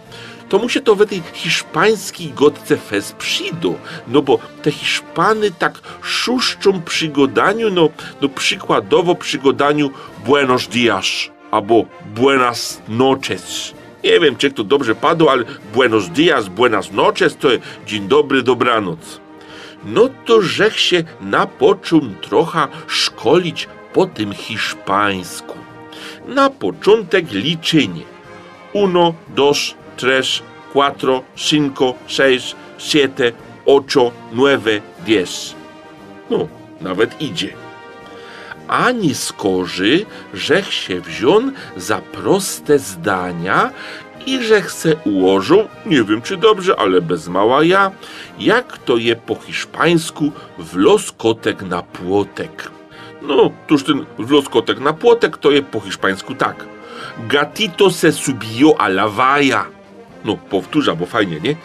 to 0.53 0.60
mu 0.60 0.69
się 0.69 0.81
to 0.81 0.95
w 0.95 1.05
tej 1.05 1.22
hiszpańskiej 1.33 2.31
gotce 2.31 2.77
fez 2.77 3.12
przydo. 3.12 3.74
No 4.07 4.22
bo 4.22 4.39
te 4.62 4.72
Hiszpany 4.72 5.51
tak 5.51 5.79
szuszczą 6.01 6.81
przy 6.81 7.07
godaniu, 7.07 7.69
no, 7.72 7.89
no 8.22 8.29
przykładowo 8.29 9.15
przy 9.15 9.38
godaniu 9.38 9.91
Buenos 10.25 10.67
dias 10.67 11.05
albo 11.51 11.86
Buenas 12.15 12.81
noches. 12.88 13.74
Nie 14.03 14.19
wiem, 14.19 14.36
czy 14.36 14.51
to 14.51 14.63
dobrze 14.63 14.95
padło, 14.95 15.31
ale 15.31 15.43
Buenos 15.74 16.10
dias, 16.10 16.48
Buenas 16.50 16.91
noches 16.91 17.38
to 17.38 17.48
dzień 17.88 18.07
dobry, 18.07 18.43
dobranoc. 18.43 19.19
No 19.86 20.10
to 20.25 20.41
żech 20.41 20.79
się 20.79 21.03
napoczął 21.22 22.01
trochę 22.22 22.67
szkolić 22.88 23.67
po 23.93 24.05
tym 24.05 24.33
hiszpańsku. 24.33 25.57
Na 26.27 26.50
początek 26.50 27.31
liczenie. 27.31 28.01
Uno, 28.74 29.13
dos, 29.36 29.75
tres, 29.98 30.44
cuatro, 30.74 31.24
cinco, 31.36 31.96
seis, 32.08 32.56
siete, 32.78 33.34
ocho, 33.66 34.12
nueve, 34.34 34.82
diez. 35.06 35.56
No, 36.29 36.48
nawet 36.82 37.22
idzie. 37.22 37.53
Ani 38.68 39.16
skorzy, 39.16 40.06
żech 40.34 40.74
się 40.74 41.01
wziął 41.01 41.42
za 41.77 42.01
proste 42.01 42.79
zdania 42.79 43.70
i 44.25 44.44
że 44.44 44.62
se 44.62 44.96
ułożą, 44.96 45.68
nie 45.86 46.03
wiem 46.03 46.22
czy 46.22 46.38
dobrze, 46.38 46.79
ale 46.79 47.01
bez 47.01 47.27
mała 47.27 47.64
ja, 47.64 47.92
jak 48.40 48.77
to 48.77 48.98
je 48.98 49.16
po 49.16 49.36
hiszpańsku 49.36 50.32
wloskotek 50.58 51.62
na 51.62 51.82
płotek. 51.82 52.72
No, 53.22 53.51
tuż 53.68 53.84
ten 53.84 54.06
wloskotek 54.20 54.79
na 54.79 54.94
płotek 54.94 55.38
to 55.38 55.51
je 55.51 55.62
po 55.62 55.79
hiszpańsku 55.79 56.36
tak. 56.36 56.66
Gatito 57.27 57.92
se 57.92 58.12
subió 58.12 58.75
a 58.79 58.88
la 58.88 59.08
valla. 59.08 59.66
No, 60.25 60.38
powtórzę, 60.38 60.96
bo 60.96 61.05
fajnie, 61.05 61.40
nie? 61.40 61.55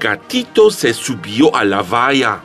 Gatito 0.00 0.70
se 0.70 0.94
subió 0.94 1.50
a 1.54 1.62
la 1.62 1.82
valla. 1.82 2.40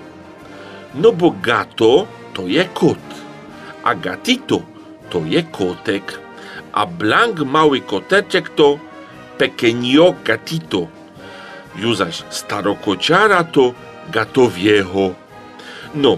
No 0.95 1.11
bo 1.11 1.31
gato 1.31 2.07
to 2.33 2.47
je 2.47 2.65
kot, 2.73 2.97
a 3.83 3.95
gatito 3.95 4.61
to 5.09 5.25
je 5.25 5.43
kotek, 5.43 6.19
a 6.71 6.85
blank 6.85 7.39
mały 7.39 7.81
koteczek 7.81 8.49
to 8.49 8.79
pequeño 9.37 10.13
gatito. 10.25 10.87
Ju 11.75 11.95
zaś 11.95 12.23
starokociara 12.29 13.43
to 13.43 13.73
gato 14.09 14.49
viejo. 14.49 15.13
No, 15.95 16.17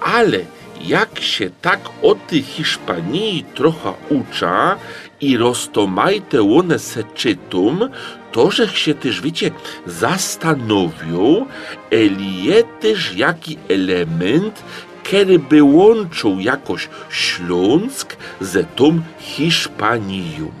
ale 0.00 0.38
jak 0.80 1.20
się 1.20 1.50
tak 1.62 1.80
o 2.02 2.14
tej 2.14 2.42
Hiszpanii 2.42 3.44
trochę 3.54 3.92
ucza 4.10 4.76
i 5.20 5.36
roztomajte 5.36 6.42
one 6.56 6.78
se 6.78 7.04
czytum, 7.14 7.88
to 8.34 8.50
się 8.50 8.94
też, 8.94 9.20
wiecie, 9.20 9.50
zastanowią, 9.86 11.46
elie 11.90 12.62
też 12.80 13.16
jaki 13.16 13.58
element, 13.68 14.62
kiedy 15.04 15.38
by 15.38 15.62
łączył 15.62 16.40
jakoś 16.40 16.88
Śląsk 17.10 18.16
ze 18.40 18.64
tą 18.64 19.00
Hiszpanią. 19.18 20.52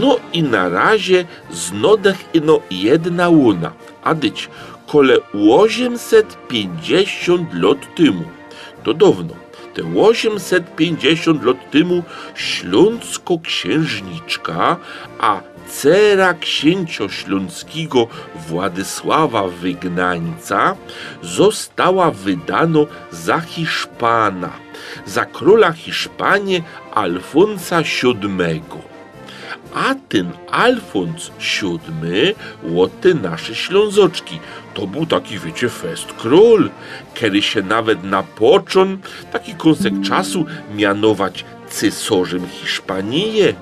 No 0.00 0.16
i 0.32 0.42
na 0.42 0.68
razie 0.68 1.24
z 1.50 1.72
nodech 1.72 2.24
ino 2.34 2.60
jedna 2.70 3.28
łuna, 3.28 3.72
a 4.02 4.14
dyć 4.14 4.48
kole 4.86 5.16
850 5.32 7.54
lat 7.54 7.94
temu. 7.96 8.24
To 8.84 8.94
dawno, 8.94 9.34
te 9.74 9.82
850 10.00 11.44
lat 11.44 11.70
temu 11.70 12.02
śląsko-księżniczka, 12.34 14.76
a 15.18 15.40
cera 15.70 16.34
księcia 16.34 17.08
śląskiego 17.08 18.06
Władysława 18.48 19.48
Wygnańca 19.48 20.76
została 21.22 22.10
wydano 22.10 22.86
za 23.10 23.40
Hiszpana, 23.40 24.50
za 25.06 25.24
króla 25.24 25.72
Hiszpanii 25.72 26.62
Alfonsa 26.94 27.82
VII. 27.82 28.62
A 29.74 29.94
ten 30.08 30.30
Alfons 30.50 31.30
VII, 31.38 32.34
łoty 32.62 33.14
nasze 33.14 33.54
ślązoczki, 33.54 34.40
to 34.74 34.86
był 34.86 35.06
taki, 35.06 35.38
wiecie, 35.38 35.68
fest 35.68 36.12
król, 36.18 36.70
kiedy 37.14 37.42
się 37.42 37.62
nawet 37.62 38.04
na 38.04 38.22
poczon, 38.22 38.98
taki 39.32 39.54
kąsek 39.54 39.92
czasu, 40.04 40.46
mianować 40.74 41.44
cesarzem 41.68 42.48
Hiszpanii. 42.48 43.54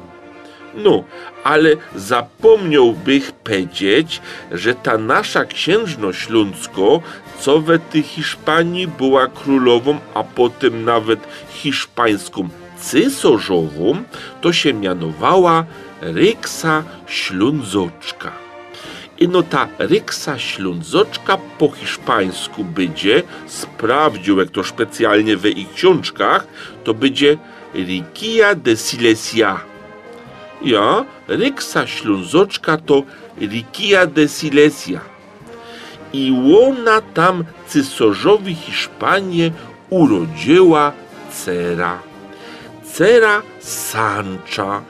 No, 0.75 1.05
ale 1.47 1.77
zapomniałbych 1.95 3.33
powiedzieć, 3.33 4.21
że 4.53 4.75
ta 4.75 4.99
nasza 4.99 5.45
księżno 5.45 6.13
śląsko, 6.13 7.01
co 7.41 7.61
we 7.61 7.79
tej 7.79 8.03
Hiszpanii 8.03 8.89
była 8.89 9.27
królową, 9.27 9.99
a 10.15 10.23
potem 10.25 10.85
nawet 10.85 11.21
hiszpańską 11.51 12.49
cesarzową, 12.79 14.03
to 14.41 14.53
się 14.53 14.75
mianowała 14.75 15.65
Ryksa 16.01 16.83
Ślązoczka. 17.07 18.33
I 19.19 19.29
no 19.29 19.43
ta 19.43 19.69
Ryksa 19.79 20.39
Ślązoczka 20.39 21.39
po 21.59 21.71
hiszpańsku 21.71 22.65
będzie, 22.65 23.23
sprawdził 23.47 24.39
jak 24.39 24.51
to 24.51 24.65
specjalnie 24.65 25.37
we 25.37 25.51
ich 25.51 25.75
książkach, 25.75 26.47
to 26.85 26.95
będzie 26.95 27.39
Rikia 27.75 28.55
de 28.55 28.77
Silesia. 28.77 29.76
Ja, 30.63 31.05
Ryksa 31.29 31.87
Ślązoczka 31.87 32.77
to 32.77 33.03
Rikia 33.41 34.07
de 34.07 34.29
Silesia. 34.29 35.01
I 36.13 36.33
ona 36.69 37.01
tam 37.01 37.45
cesarzowi 37.67 38.55
Hiszpanię 38.55 39.51
urodziła 39.91 40.93
cera. 41.33 41.99
Cera 42.93 43.43
Sancha, 43.61 44.83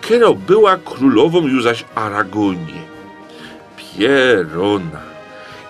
która 0.00 0.32
była 0.32 0.76
królową 0.76 1.46
już 1.46 1.64
zaś 1.64 1.84
Aragonie. 1.94 2.82
Pierona, 3.76 5.02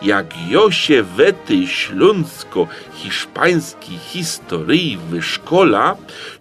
jak 0.03 0.27
jo 0.49 0.71
się 0.71 1.03
we 1.03 1.33
tej 1.33 1.69
śląsko-hiszpańskiej 1.69 3.99
historii 3.99 4.99
wyszkola, 5.11 5.97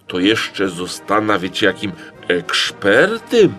to 0.06 0.18
jeszcze 0.18 0.68
zostana, 0.68 1.38
wiecie, 1.38 1.66
jakim 1.66 1.92
ekspertem. 2.28 3.54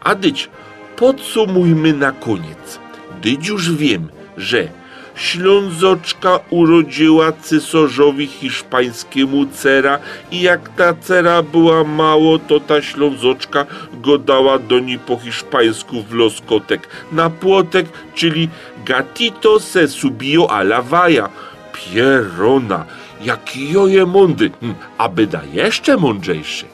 A 0.00 0.14
dyć, 0.14 0.48
podsumujmy 0.96 1.92
na 1.92 2.12
koniec. 2.12 2.78
Dyć 3.22 3.48
już 3.48 3.72
wiem, 3.72 4.08
że 4.36 4.68
Ślązoczka 5.16 6.40
urodziła 6.50 7.32
cesarzowi 7.32 8.26
hiszpańskiemu 8.26 9.46
cera 9.46 9.98
i 10.30 10.40
jak 10.40 10.68
ta 10.68 10.94
cera 10.94 11.42
była 11.42 11.84
mało, 11.84 12.38
to 12.38 12.60
ta 12.60 12.82
Ślązoczka 12.82 13.66
go 13.92 14.18
dała 14.18 14.58
do 14.58 14.78
niej 14.78 14.98
po 14.98 15.16
hiszpańsku 15.16 16.02
w 16.02 16.14
loskotek 16.14 16.88
na 17.12 17.30
płotek, 17.30 17.86
czyli 18.14 18.48
gatito 18.84 19.60
se 19.60 19.88
subió 19.88 20.46
a 20.50 20.60
la 20.60 20.82
valla. 20.82 21.28
Pierona, 21.72 22.84
jaki 23.20 23.72
joje 23.72 24.06
mądry, 24.06 24.50
hm, 24.60 24.74
a 24.98 25.08
byda 25.08 25.42
jeszcze 25.52 25.96
mądrzejszy. 25.96 26.64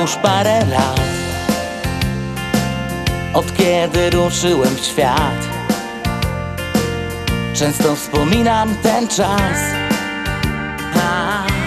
Już 0.00 0.16
parę 0.16 0.66
lat. 0.66 1.00
Od 3.34 3.56
kiedy 3.56 4.10
ruszyłem 4.10 4.76
w 4.76 4.80
świat. 4.80 5.48
Często 7.54 7.96
wspominam 7.96 8.74
ten 8.82 9.08
czas. 9.08 9.58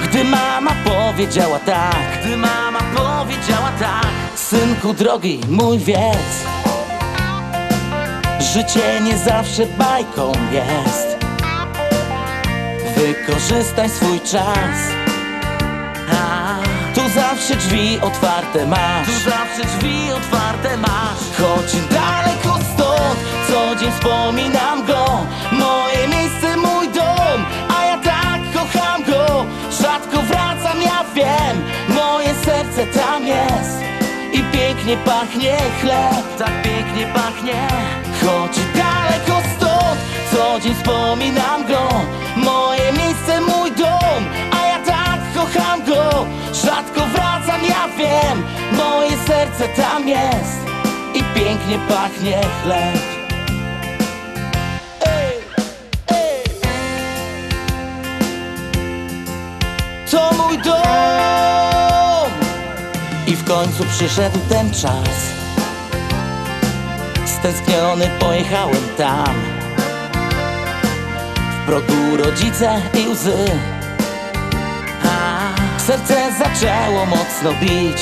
Gdy 0.04 0.24
mama 0.24 0.72
powiedziała 0.86 1.60
tak 1.60 1.96
Gdy 2.22 2.38
mama 2.38 2.80
powiedziała 2.96 3.72
tak 3.80 4.08
Synku 4.36 4.94
drogi, 4.94 5.40
mój 5.50 5.78
wiedz 5.78 6.46
Życie 8.54 9.02
nie 9.02 9.18
zawsze 9.18 9.66
bajką 9.66 10.32
jest. 10.52 11.18
Wykorzystaj 12.96 13.90
swój 13.90 14.20
czas 14.20 15.03
zawsze 17.16 17.56
drzwi 17.56 18.00
otwarte 18.02 18.66
masz. 18.66 19.08
Tu 19.08 19.30
zawsze 19.30 19.78
drzwi 19.78 20.12
otwarte 20.12 20.78
masz. 20.78 21.22
Choć 21.38 21.72
daleko 21.92 22.60
stąd 22.74 23.20
Co 23.48 23.76
dzień 23.76 23.92
wspominam 23.92 24.86
go. 24.86 25.06
Moje 25.52 26.08
miejsce, 26.08 26.58
mój 26.58 26.88
dom 26.88 27.46
A 27.78 27.86
ja 27.86 27.98
tak 27.98 28.42
kocham 28.54 29.04
go. 29.04 29.46
Rzadko 29.82 30.22
wracam, 30.22 30.82
ja 30.82 31.04
wiem 31.16 31.64
Moje 31.90 32.34
serce 32.46 32.86
tam 33.00 33.28
jest. 33.28 33.78
I 34.34 34.44
pięknie 34.58 34.98
pachnie 34.98 35.58
chleb. 35.82 36.38
Tak 36.38 36.62
pięknie 36.62 37.06
pachnie. 37.14 37.68
Choć 38.22 38.60
daleko 38.76 39.42
stąd 39.58 40.00
Co 40.32 40.60
dzień 40.60 40.76
wspominam 40.76 41.68
go. 41.68 41.90
Moje 42.36 42.94
miejsce, 42.94 43.42
mój 43.42 43.72
dom 43.72 44.24
A 44.52 44.68
ja 44.68 44.80
tak 44.86 45.20
kocham 45.36 45.86
go 45.86 46.23
Rzadko 46.74 47.02
wracam, 47.08 47.62
ja 47.66 47.88
wiem. 47.98 48.44
Moje 48.78 49.18
serce 49.28 49.68
tam 49.68 50.08
jest 50.08 50.58
I 51.14 51.24
pięknie 51.36 51.80
pachnie 51.90 52.42
chleb. 52.64 52.98
To 60.12 60.32
mój 60.34 60.58
dom. 60.58 62.32
I 63.28 63.36
w 63.36 63.44
końcu 63.44 63.84
przyszedł 63.86 64.40
ten 64.50 64.72
czas. 64.72 65.34
Stęskniony 67.26 68.10
pojechałem 68.20 68.88
tam. 68.98 69.36
W 71.52 71.66
progu 71.66 72.18
rodzice 72.18 72.82
i 72.94 73.08
łzy 73.08 73.73
Serce 75.88 76.32
zaczęło 76.38 77.06
mocno 77.06 77.54
bić. 77.62 77.98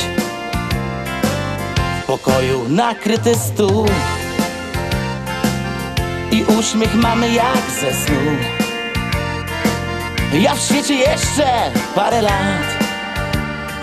W 2.03 2.05
pokoju 2.05 2.69
nakryty 2.69 3.35
stół. 3.35 3.85
I 6.31 6.43
uśmiech 6.43 6.95
mamy 6.95 7.31
jak 7.31 7.71
ze 7.81 7.93
snu. 7.93 8.21
Ja 10.33 10.55
w 10.55 10.59
świecie 10.59 10.95
jeszcze 10.95 11.71
parę 11.95 12.21
lat. 12.21 12.67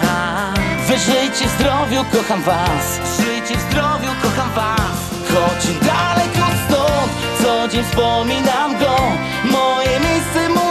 A, 0.03 0.55
Wy 0.89 0.99
żyjcie 0.99 1.49
w 1.49 1.51
zdrowiu, 1.51 2.05
kocham 2.13 2.43
was. 2.43 3.01
Żyjcie 3.21 3.57
w 3.57 3.61
zdrowiu, 3.71 4.11
kocham 4.23 4.51
was. 4.51 4.99
Choć 5.29 5.67
daleko 5.87 6.49
stąd 6.67 7.13
Co 7.43 7.69
dzień 7.69 7.85
wspominam 7.85 8.79
go. 8.79 8.97
Moje 9.45 10.01
miejsce, 10.01 10.49
mój 10.49 10.68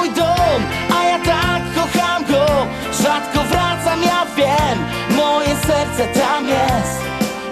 kocham 1.93 2.23
go. 2.25 2.45
Rzadko 2.91 3.43
wracam, 3.43 4.03
ja 4.03 4.25
wiem. 4.35 4.77
Moje 5.15 5.55
serce 5.55 6.07
tam 6.07 6.47
jest. 6.47 7.01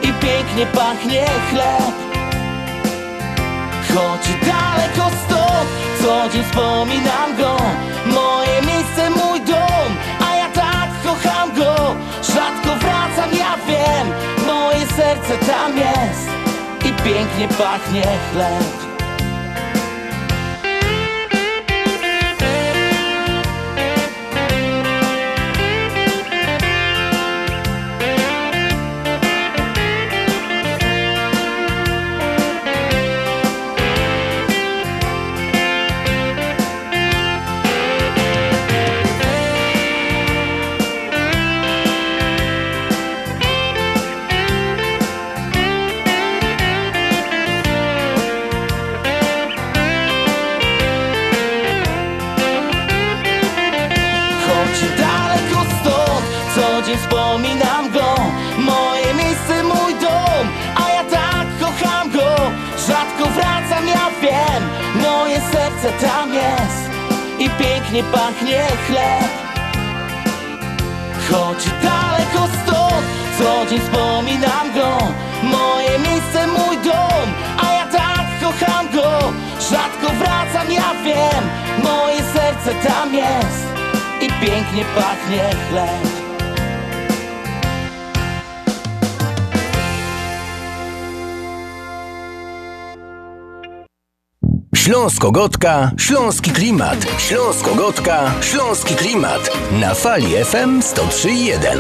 I 0.01 0.13
pięknie 0.13 0.65
pachnie 0.65 1.25
chleb. 1.49 1.93
Choć 3.93 4.27
daleko 4.41 5.11
stąd. 5.25 5.69
Co 6.01 6.29
dzień 6.29 6.43
wspominam 6.43 7.35
go. 7.37 7.57
Moje 8.05 8.61
miejsce, 8.61 9.09
mój 9.09 9.41
dom. 9.41 9.89
A 10.29 10.35
ja 10.35 10.49
tak 10.49 10.89
kocham 11.03 11.55
go. 11.55 11.95
Rzadko 12.21 12.75
wracam, 12.79 13.31
ja 13.39 13.57
wiem. 13.67 14.07
Moje 14.47 14.85
serce 14.87 15.37
tam 15.37 15.77
jest. 15.77 16.29
I 16.85 17.03
pięknie 17.03 17.47
pachnie 17.47 18.03
chleb 18.31 18.84
pięknie 67.95 68.11
pachnie 68.11 68.63
chleb. 68.87 69.29
Choć 71.29 71.65
daleko 71.83 72.47
stąd 72.63 73.05
Co 73.37 73.69
dzień 73.69 73.79
wspominam 73.79 74.73
go. 74.75 74.97
Moje 75.43 75.99
miejsce, 75.99 76.47
mój 76.47 76.77
dom 76.77 77.27
A 77.57 77.73
ja 77.73 77.85
tak 77.85 78.25
kocham 78.41 78.87
go. 78.93 79.33
Rzadko 79.59 80.13
wracam, 80.19 80.71
ja 80.71 80.93
wiem 81.05 81.43
Moje 81.83 82.19
serce 82.33 82.87
tam 82.87 83.13
jest 83.13 83.65
I 84.21 84.27
pięknie 84.27 84.85
pachnie 84.95 85.49
chleb 85.69 86.14
Śląsko-Gotka, 94.85 95.91
Śląski 95.97 96.51
Klimat. 96.51 97.05
Śląsko-Gotka, 97.17 98.31
Śląski 98.41 98.95
Klimat. 98.95 99.49
Na 99.81 99.93
fali 99.93 100.27
FM 100.45 100.81
103.1. 100.81 101.79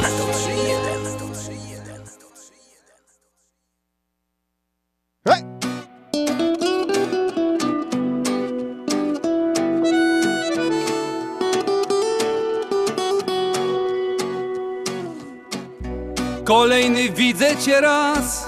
Kolejny 16.45 17.09
widzę 17.09 17.57
cię 17.57 17.81
raz, 17.81 18.45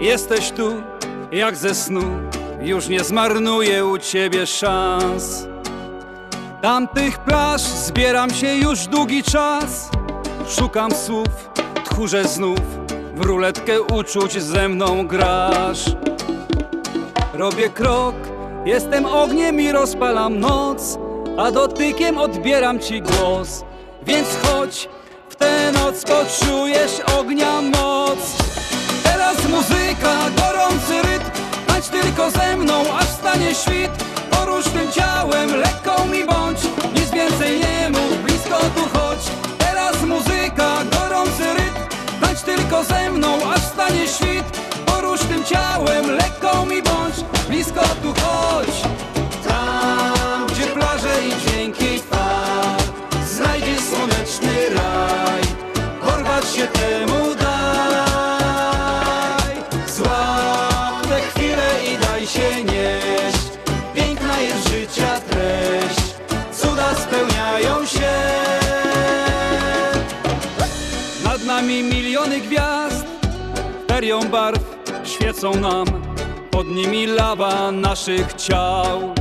jesteś 0.00 0.50
tu 0.50 0.82
jak 1.32 1.56
ze 1.56 1.74
snu, 1.74 2.25
już 2.66 2.88
nie 2.88 3.04
zmarnuję 3.04 3.86
u 3.86 3.98
ciebie 3.98 4.46
szans. 4.46 5.46
Tamtych 6.62 7.18
plaż 7.18 7.60
zbieram 7.60 8.30
się 8.30 8.54
już 8.54 8.86
długi 8.86 9.22
czas, 9.22 9.90
szukam 10.48 10.90
słów, 10.94 11.50
tchórze 11.84 12.24
znów, 12.24 12.58
w 13.14 13.20
ruletkę 13.20 13.82
uczuć 13.82 14.42
ze 14.42 14.68
mną 14.68 15.06
grasz. 15.06 15.84
Robię 17.34 17.68
krok, 17.68 18.14
jestem 18.64 19.06
ogniem 19.06 19.60
i 19.60 19.72
rozpalam 19.72 20.40
noc, 20.40 20.98
a 21.38 21.50
dotykiem 21.50 22.18
odbieram 22.18 22.80
ci 22.80 23.02
głos. 23.02 23.64
Więc 24.06 24.28
chodź, 24.42 24.88
w 25.28 25.36
tę 25.36 25.72
noc 25.72 26.04
poczujesz 26.04 27.00
ognia 27.18 27.62
moc 27.62 28.36
Teraz 29.02 29.48
muzyka, 29.48 30.30
gorący 30.36 31.02
rytm 31.02 31.35
tylko 32.06 32.30
ze 32.30 32.56
mną, 32.56 32.96
aż 32.98 33.08
stanie 33.08 33.54
świt. 33.54 33.90
Porusz 34.30 34.64
tym 34.64 34.92
ciałem, 34.92 35.56
lekko 35.56 36.06
mi 36.06 36.24
bądź 36.24 36.58
Nic 36.94 37.10
więcej 37.10 37.60
nie 37.60 37.90
mów, 37.90 38.22
blisko 38.22 38.58
tu 38.58 38.98
chodź. 38.98 39.24
Teraz 39.58 40.02
muzyka, 40.02 40.84
gorący 40.92 41.54
rytm 41.54 41.96
Tańcz 42.20 42.40
tylko 42.40 42.84
ze 42.84 43.10
mną, 43.10 43.52
aż 43.54 43.60
stanie 43.60 44.08
świt. 44.08 44.60
Porusz 44.86 45.20
tym 45.20 45.44
ciałem, 45.44 46.10
lekko 46.10 46.66
mi 46.66 46.82
bądź 46.82 47.14
Blisko 47.48 47.80
tu 48.02 48.14
chodź 48.22 48.85
Ferią 73.96 74.20
barw 74.20 74.60
świecą 75.04 75.54
nam 75.54 75.86
Pod 76.50 76.66
nimi 76.66 77.06
lawa 77.06 77.70
naszych 77.72 78.34
ciał. 78.34 79.14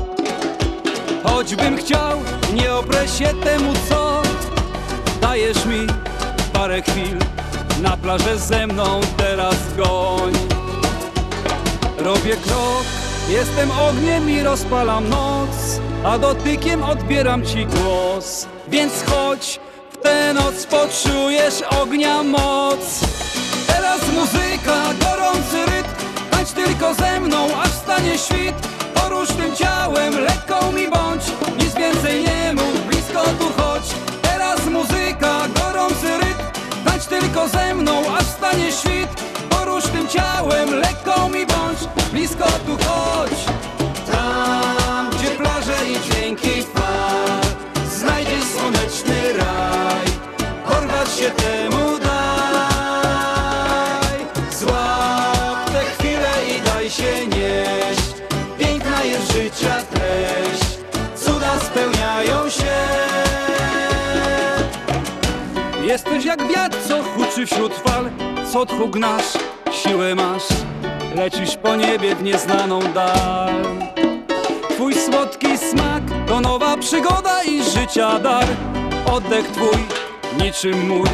Choćbym 1.23 1.77
chciał, 1.77 2.19
nie 2.53 2.73
oprę 2.73 3.07
się 3.07 3.25
temu 3.25 3.73
co 3.89 4.21
Dajesz 5.21 5.65
mi 5.65 5.87
parę 6.53 6.81
chwil. 6.81 7.17
Na 7.81 7.97
plażę 7.97 8.37
ze 8.37 8.67
mną 8.67 9.01
teraz 9.17 9.55
goń. 9.77 10.33
Robię 11.97 12.35
krok, 12.35 12.85
jestem 13.29 13.71
ogniem 13.71 14.29
i 14.29 14.43
rozpalam 14.43 15.09
noc 15.09 15.79
A 16.03 16.17
dotykiem 16.17 16.83
odbieram 16.83 17.45
ci 17.45 17.65
głos. 17.65 18.47
Więc 18.67 18.93
chodź, 19.03 19.59
w 19.91 19.97
tę 19.97 20.33
noc 20.33 20.65
poczujesz 20.65 21.61
ognia 21.81 22.23
moc 22.23 23.24
Teraz 23.85 24.13
muzyka, 24.13 24.93
gorący 24.99 25.65
rytm 25.65 25.89
Tańcz 26.31 26.51
tylko 26.51 26.93
ze 26.93 27.19
mną, 27.19 27.47
aż 27.61 27.69
stanie 27.69 28.17
świt. 28.17 28.55
Porusz 28.93 29.29
tym 29.29 29.55
ciałem, 29.55 30.19
lekko 30.19 30.71
mi 30.71 30.87
bądź 30.87 31.23
Nic 31.59 31.75
więcej 31.75 32.23
nie 32.23 32.53
mów, 32.53 32.87
blisko 32.87 33.23
tu 33.39 33.61
chodź. 33.61 33.83
Teraz 34.21 34.65
muzyka, 34.65 35.47
gorący 35.59 36.17
rytm 36.17 36.43
Tańcz 36.85 37.05
tylko 37.05 37.47
ze 37.47 37.75
mną, 37.75 38.01
aż 38.17 38.25
stanie 38.25 38.71
świt. 38.71 39.09
Porusz 39.49 39.83
tym 39.83 40.07
ciałem, 40.07 40.79
lekko 40.79 41.29
mi 41.29 41.45
bądź 41.45 41.79
Blisko 42.11 42.45
tu 42.45 42.77
chodź 42.85 43.54
huczy 67.35 67.45
wśród 67.45 67.73
fal 67.73 68.09
Co 68.51 68.65
tchu 68.65 68.87
gnasz, 68.87 69.33
siłę 69.71 70.15
masz. 70.15 70.43
Lecisz 71.15 71.57
po 71.57 71.75
niebie 71.75 72.15
w 72.15 72.23
nieznaną 72.23 72.79
dal 72.93 73.53
Twój 74.69 74.93
słodki 74.95 75.57
smak 75.57 76.03
to 76.27 76.41
nowa 76.41 76.77
przygoda 76.77 77.43
i 77.43 77.63
życia 77.63 78.19
dar. 78.19 78.45
Oddech 79.13 79.47
twój, 79.47 79.77
niczym 80.39 80.87
mój 80.87 81.07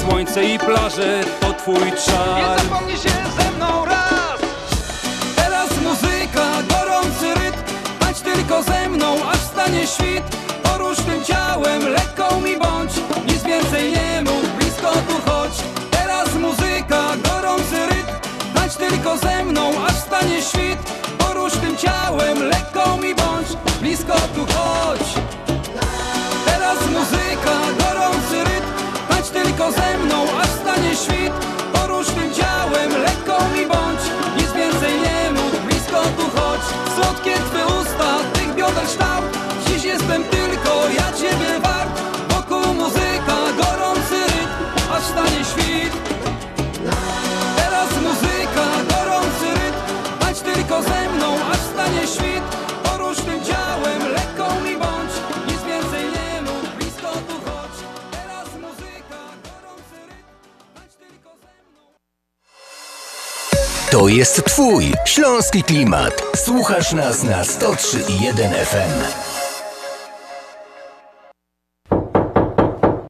Słońce 0.00 0.44
i 0.44 0.58
plaże 0.58 1.20
to 1.40 1.52
twój 1.52 1.92
czar. 2.06 2.36
Nie 2.36 2.64
zapomnij 2.64 2.96
się 2.96 3.10
ze 3.38 3.50
mną 3.56 3.84
raz. 3.84 4.40
Teraz 5.36 5.70
muzyka, 5.82 6.46
gorący 6.68 7.34
rytm 7.34 7.74
Tańcz 8.00 8.20
tylko 8.20 8.62
ze 8.62 8.88
mną, 8.88 9.16
aż 9.30 9.38
stanie 9.38 9.86
świt. 9.86 10.36
Porusz 10.62 10.98
tym 10.98 11.24
ciałem, 11.24 11.88
lekko 11.88 12.40
mi 12.40 12.56
bądź 12.56 12.92
tylko 18.90 19.16
ze 19.16 19.44
mną, 19.44 19.84
aż 19.86 19.94
stanie 19.94 20.42
świt. 20.42 20.78
Porusz 21.18 21.52
tym 21.52 21.76
ciałem, 21.76 22.42
lekko 22.42 22.96
mi 22.96 23.14
bądź 23.14 23.48
Blisko 23.80 24.14
tu 24.34 24.46
chodź. 24.54 25.14
Teraz 26.46 26.78
muzyka, 26.90 27.56
gorący 27.78 28.44
rytm. 28.44 28.68
Tańcz 29.08 29.28
tylko 29.28 29.72
ze 29.72 29.98
mną, 29.98 30.22
aż 30.40 30.48
stanie 30.48 30.96
świt 30.96 31.32
jest 64.14 64.44
Twój 64.44 64.92
śląski 65.04 65.62
klimat. 65.62 66.22
Słuchasz 66.36 66.92
nas 66.92 67.22
na 67.22 67.42
103,1 67.42 68.64
FM. 68.64 69.04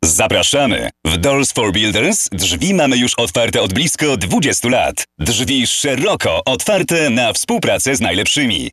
Zapraszamy! 0.05 0.91
W 1.05 1.17
Doors 1.17 1.53
for 1.53 1.73
Builders 1.73 2.29
drzwi 2.33 2.75
mamy 2.75 2.97
już 2.97 3.15
otwarte 3.17 3.63
od 3.63 3.73
blisko 3.73 4.17
20 4.17 4.69
lat. 4.69 5.05
Drzwi 5.19 5.67
szeroko 5.67 6.43
otwarte 6.45 7.11
na 7.11 7.33
współpracę 7.33 7.97
z 7.97 8.01
najlepszymi. 8.01 8.71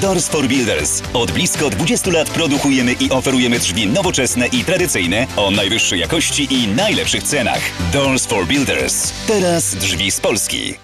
Doors 0.00 0.28
for 0.28 0.46
Builders. 0.46 1.02
Od 1.12 1.30
blisko 1.30 1.70
20 1.70 2.10
lat 2.10 2.30
produkujemy 2.30 2.92
i 2.92 3.10
oferujemy 3.10 3.58
drzwi 3.58 3.86
nowoczesne 3.86 4.46
i 4.46 4.64
tradycyjne 4.64 5.26
o 5.36 5.50
najwyższej 5.50 6.00
jakości 6.00 6.54
i 6.54 6.68
najlepszych 6.68 7.22
cenach. 7.22 7.60
Doors 7.92 8.26
for 8.26 8.46
Builders. 8.46 9.12
Teraz 9.26 9.74
drzwi 9.74 10.10
z 10.10 10.20
Polski. 10.20 10.83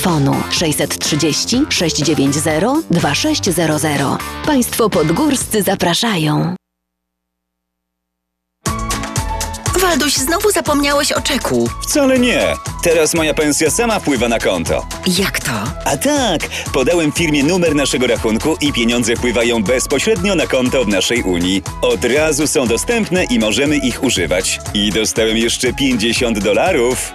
630 0.51 1.65
690 1.69 2.85
2600. 2.91 4.01
Państwo 4.45 4.89
podgórscy 4.89 5.61
zapraszają. 5.63 6.55
Walduś, 9.79 10.13
znowu 10.13 10.51
zapomniałeś 10.51 11.11
o 11.11 11.21
czeku. 11.21 11.69
Wcale 11.81 12.19
nie. 12.19 12.53
Teraz 12.83 13.13
moja 13.13 13.33
pensja 13.33 13.71
sama 13.71 13.99
wpływa 13.99 14.27
na 14.27 14.39
konto. 14.39 14.85
Jak 15.19 15.39
to? 15.39 15.51
A 15.85 15.97
tak, 15.97 16.41
podałem 16.73 17.11
firmie 17.11 17.43
numer 17.43 17.75
naszego 17.75 18.07
rachunku 18.07 18.57
i 18.61 18.73
pieniądze 18.73 19.15
wpływają 19.15 19.63
bezpośrednio 19.63 20.35
na 20.35 20.47
konto 20.47 20.85
w 20.85 20.87
naszej 20.87 21.23
Unii. 21.23 21.63
Od 21.81 22.05
razu 22.05 22.47
są 22.47 22.67
dostępne 22.67 23.23
i 23.23 23.39
możemy 23.39 23.77
ich 23.77 24.03
używać. 24.03 24.59
I 24.73 24.91
dostałem 24.91 25.37
jeszcze 25.37 25.73
50 25.73 26.39
dolarów. 26.39 27.11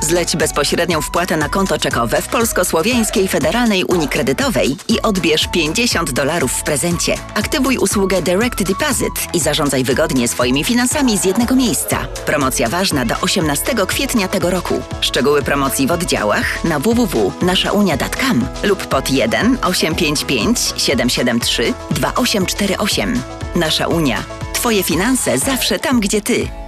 Zleć 0.00 0.36
bezpośrednią 0.36 1.02
wpłatę 1.02 1.36
na 1.36 1.48
konto 1.48 1.78
czekowe 1.78 2.22
w 2.22 2.28
Polsko-Słowiańskiej 2.28 3.28
Federalnej 3.28 3.84
Unii 3.84 4.08
Kredytowej 4.08 4.76
i 4.88 5.02
odbierz 5.02 5.48
50 5.52 6.12
dolarów 6.12 6.52
w 6.52 6.62
prezencie. 6.62 7.14
Aktywuj 7.34 7.78
usługę 7.78 8.22
Direct 8.22 8.62
Deposit 8.62 9.34
i 9.34 9.40
zarządzaj 9.40 9.84
wygodnie 9.84 10.28
swoimi 10.28 10.64
finansami 10.64 11.18
z 11.18 11.24
jednego 11.24 11.54
miejsca. 11.54 12.06
Promocja 12.26 12.68
ważna 12.68 13.04
do 13.04 13.20
18 13.20 13.74
kwietnia 13.86 14.28
tego 14.28 14.50
roku. 14.50 14.82
Szczegóły 15.00 15.42
promocji 15.42 15.86
w 15.86 15.90
oddziałach 15.90 16.64
na 16.64 16.78
www.naszaunia.com 16.78 18.46
lub 18.62 18.86
pod 18.86 19.10
1 19.10 19.58
855 19.62 20.58
773 20.76 21.74
2848. 21.90 23.22
Nasza 23.56 23.86
Unia. 23.86 24.24
Twoje 24.52 24.82
finanse 24.82 25.38
zawsze 25.38 25.78
tam, 25.78 26.00
gdzie 26.00 26.20
ty. 26.20 26.65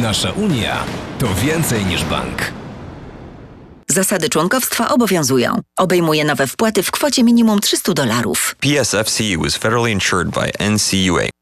Nasza 0.00 0.32
Unia 0.32 0.84
to 1.18 1.26
więcej 1.34 1.84
niż 1.86 2.04
bank. 2.04 2.52
Zasady 3.88 4.28
członkowstwa 4.28 4.88
obowiązują. 4.88 5.60
Obejmuje 5.78 6.24
nowe 6.24 6.46
wpłaty 6.46 6.82
w 6.82 6.90
kwocie 6.90 7.24
minimum 7.24 7.60
300 7.60 7.92
dolarów. 7.94 8.56
PSFCU 8.60 9.46
is 9.46 9.56
federally 9.56 9.92
insured 9.92 10.28
by 10.30 10.70
NCUA. 10.70 11.41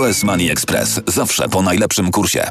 US 0.00 0.24
Money 0.24 0.50
Express. 0.50 1.00
Zawsze 1.06 1.48
po 1.48 1.62
najlepszym 1.62 2.10
kursie. 2.10 2.50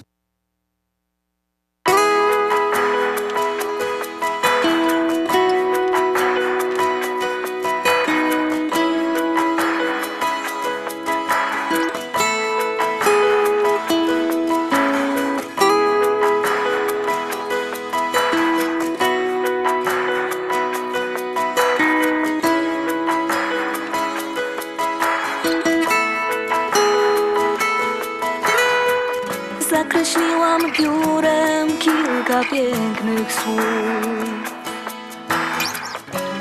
Pięknych 33.24 33.34
słów. 33.34 33.64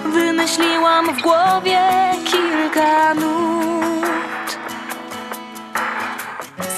Wymyśliłam 0.04 1.14
w 1.16 1.22
głowie 1.22 1.80
kilka 2.24 3.14
nut. 3.14 4.58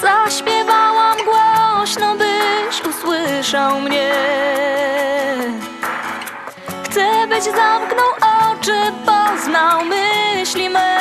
Zaśpiewałam 0.02 1.16
głośno, 1.24 2.16
byś 2.16 2.82
usłyszał 2.88 3.80
mnie. 3.80 4.12
Chcę, 6.84 7.26
byś 7.28 7.44
zamknął 7.44 8.10
oczy, 8.52 8.92
poznał 9.06 9.84
myśli 9.84 10.70
me 10.70 10.93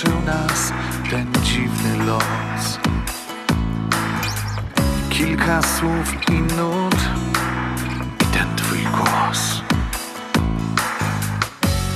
połączył 0.00 0.22
nas 0.26 0.72
ten 1.10 1.32
dziwny 1.44 2.04
los. 2.04 2.78
Kilka 5.10 5.62
słów 5.62 6.28
i 6.30 6.32
nut 6.32 6.96
i 8.20 8.24
ten 8.24 8.56
twój 8.56 8.78
głos. 8.78 9.62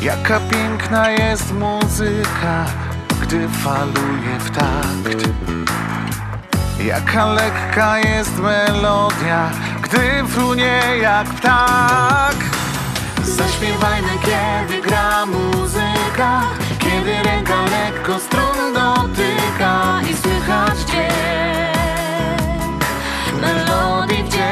Jaka 0.03 0.41
piękna 0.41 1.11
jest 1.11 1.53
muzyka, 1.53 2.65
gdy 3.23 3.49
faluje 3.49 4.39
w 4.39 4.51
takt. 4.51 5.29
Jaka 6.85 7.27
lekka 7.27 7.99
jest 7.99 8.39
melodia, 8.39 9.51
gdy 9.83 10.29
frunie 10.29 10.81
jak 11.03 11.27
ptak. 11.27 12.37
Zaśpiewajmy, 13.25 14.19
kiedy 14.25 14.83
gra 14.83 15.27
muzyka 15.27 16.43
Kiedy 17.05 17.23
ręka 17.23 17.65
lekko 17.65 18.19
strun 18.19 18.73
dotyka 18.73 20.01
I 20.11 20.15
słychać 20.17 20.79
dźwięk 20.79 21.75
Melodii 23.41 24.25
wdzięk 24.25 24.45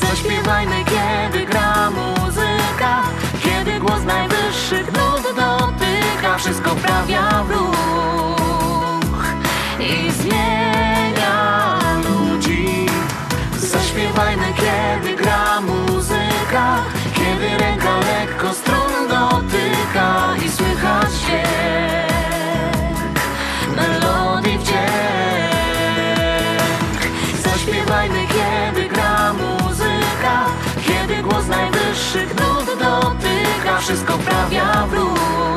Zaśpiewajmy, 0.00 0.84
kiedy 0.84 1.46
gra 1.46 1.90
muzyka 1.90 3.02
Kiedy 3.44 3.80
głos 3.80 4.02
najwyższych 4.04 4.92
nut 4.92 5.22
dotyka. 5.36 6.38
Wszystko 6.38 6.70
wprawia 6.70 7.44
w 7.44 7.50
ruch 7.50 9.24
I 9.80 10.12
zmienia 10.12 11.78
ludzi. 12.04 12.86
Zaśpiewajmy, 13.58 14.46
kiedy 14.56 15.16
gra 15.16 15.60
muzyka 15.60 16.84
najwyższych 32.16 32.40
nut 32.40 32.78
dotyka 32.78 33.78
Wszystko 33.80 34.12
wprawia 34.12 34.86
w 34.86 34.92
ruch 34.92 35.55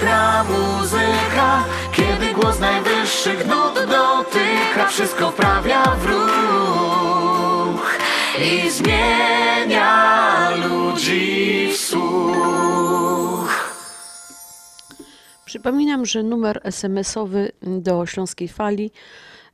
gra 0.00 0.44
muzyka 0.44 1.64
Kiedy 1.92 2.34
głos 2.34 2.60
najwyższych 2.60 3.46
nut 3.46 3.74
dotyka 3.74 4.86
Wszystko 4.88 5.30
wprawia 5.30 5.82
w 5.82 6.06
ruch 6.06 7.98
I 8.38 8.70
zmienia 8.70 10.50
ludzi 10.50 11.68
w 11.72 11.76
słuch 11.76 12.30
Przypominam, 15.50 16.06
że 16.06 16.22
numer 16.22 16.60
SMS-owy 16.64 17.52
do 17.62 18.06
Śląskiej 18.06 18.48
Fali 18.48 18.90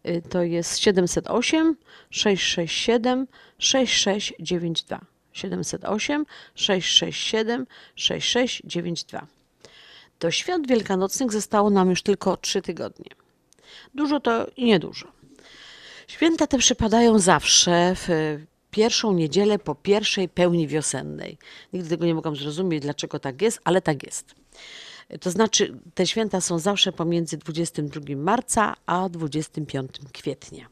y, 0.06 0.22
to 0.28 0.42
jest 0.42 0.78
708 0.78 1.76
667 2.10 3.26
6692. 3.58 5.00
708 5.32 6.26
667 6.54 7.66
6692. 7.96 9.35
Do 10.20 10.30
świąt 10.30 10.68
wielkanocnych 10.68 11.32
zostało 11.32 11.70
nam 11.70 11.90
już 11.90 12.02
tylko 12.02 12.36
3 12.36 12.62
tygodnie. 12.62 13.10
Dużo 13.94 14.20
to 14.20 14.46
i 14.56 14.64
niedużo. 14.64 15.12
Święta 16.06 16.46
te 16.46 16.58
przypadają 16.58 17.18
zawsze 17.18 17.92
w 17.94 18.08
pierwszą 18.70 19.12
niedzielę 19.12 19.58
po 19.58 19.74
pierwszej 19.74 20.28
pełni 20.28 20.68
wiosennej. 20.68 21.38
Nigdy 21.72 21.88
tego 21.88 22.06
nie 22.06 22.14
mogłam 22.14 22.36
zrozumieć, 22.36 22.82
dlaczego 22.82 23.18
tak 23.18 23.42
jest, 23.42 23.60
ale 23.64 23.82
tak 23.82 24.02
jest. 24.02 24.34
To 25.20 25.30
znaczy, 25.30 25.78
te 25.94 26.06
święta 26.06 26.40
są 26.40 26.58
zawsze 26.58 26.92
pomiędzy 26.92 27.36
22 27.36 28.00
marca 28.16 28.74
a 28.86 29.08
25 29.08 29.90
kwietnia. 30.12 30.68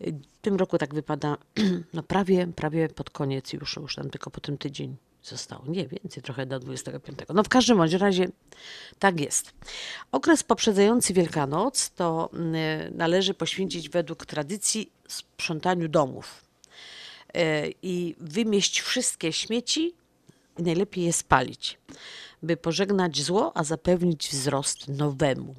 W 0.00 0.42
tym 0.42 0.56
roku 0.56 0.78
tak 0.78 0.94
wypada, 0.94 1.36
no 1.94 2.02
prawie, 2.02 2.46
prawie 2.46 2.88
pod 2.88 3.10
koniec 3.10 3.52
już, 3.52 3.76
już 3.76 3.94
tam 3.94 4.10
tylko 4.10 4.30
po 4.30 4.40
tym 4.40 4.58
tydzień 4.58 4.96
zostało. 5.22 5.64
Nie 5.68 5.86
więcej, 5.86 6.22
trochę 6.22 6.46
do 6.46 6.60
25. 6.60 7.18
No 7.34 7.42
w 7.42 7.48
każdym 7.48 7.76
bądź 7.76 7.92
razie 7.92 8.28
tak 8.98 9.20
jest. 9.20 9.52
Okres 10.12 10.42
poprzedzający 10.42 11.12
Wielkanoc 11.14 11.90
to 11.90 12.30
mm, 12.32 12.96
należy 12.96 13.34
poświęcić 13.34 13.88
według 13.88 14.26
tradycji 14.26 14.92
sprzątaniu 15.08 15.88
domów 15.88 16.44
e, 17.34 17.68
i 17.82 18.14
wymieść 18.18 18.80
wszystkie 18.80 19.32
śmieci 19.32 19.94
i 20.58 20.62
najlepiej 20.62 21.04
je 21.04 21.12
spalić, 21.12 21.78
by 22.42 22.56
pożegnać 22.56 23.22
zło, 23.22 23.52
a 23.54 23.64
zapewnić 23.64 24.28
wzrost 24.28 24.88
nowemu. 24.88 25.54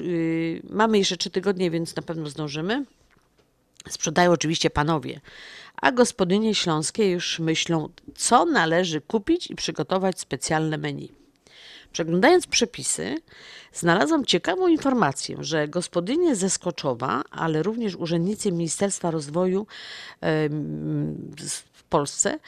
Y, 0.00 0.62
Mamy 0.70 0.98
jeszcze 0.98 1.16
trzy 1.16 1.30
tygodnie, 1.30 1.70
więc 1.70 1.96
na 1.96 2.02
pewno 2.02 2.28
zdążymy. 2.28 2.84
Sprzedają 3.88 4.32
oczywiście 4.32 4.70
panowie, 4.70 5.20
a 5.82 5.92
gospodynie 5.92 6.54
śląskie 6.54 7.10
już 7.10 7.38
myślą, 7.38 7.88
co 8.14 8.44
należy 8.44 9.00
kupić 9.00 9.50
i 9.50 9.54
przygotować 9.54 10.20
specjalne 10.20 10.78
menu. 10.78 11.12
Przeglądając 11.92 12.46
przepisy, 12.46 13.16
znalazłam 13.72 14.24
ciekawą 14.24 14.68
informację, 14.68 15.36
że 15.40 15.68
gospodynie 15.68 16.36
ze 16.36 16.50
Skoczowa, 16.50 17.22
ale 17.30 17.62
również 17.62 17.96
urzędnicy 17.96 18.52
Ministerstwa 18.52 19.10
Rozwoju 19.10 19.66
w 21.74 21.82
Polsce 21.88 22.38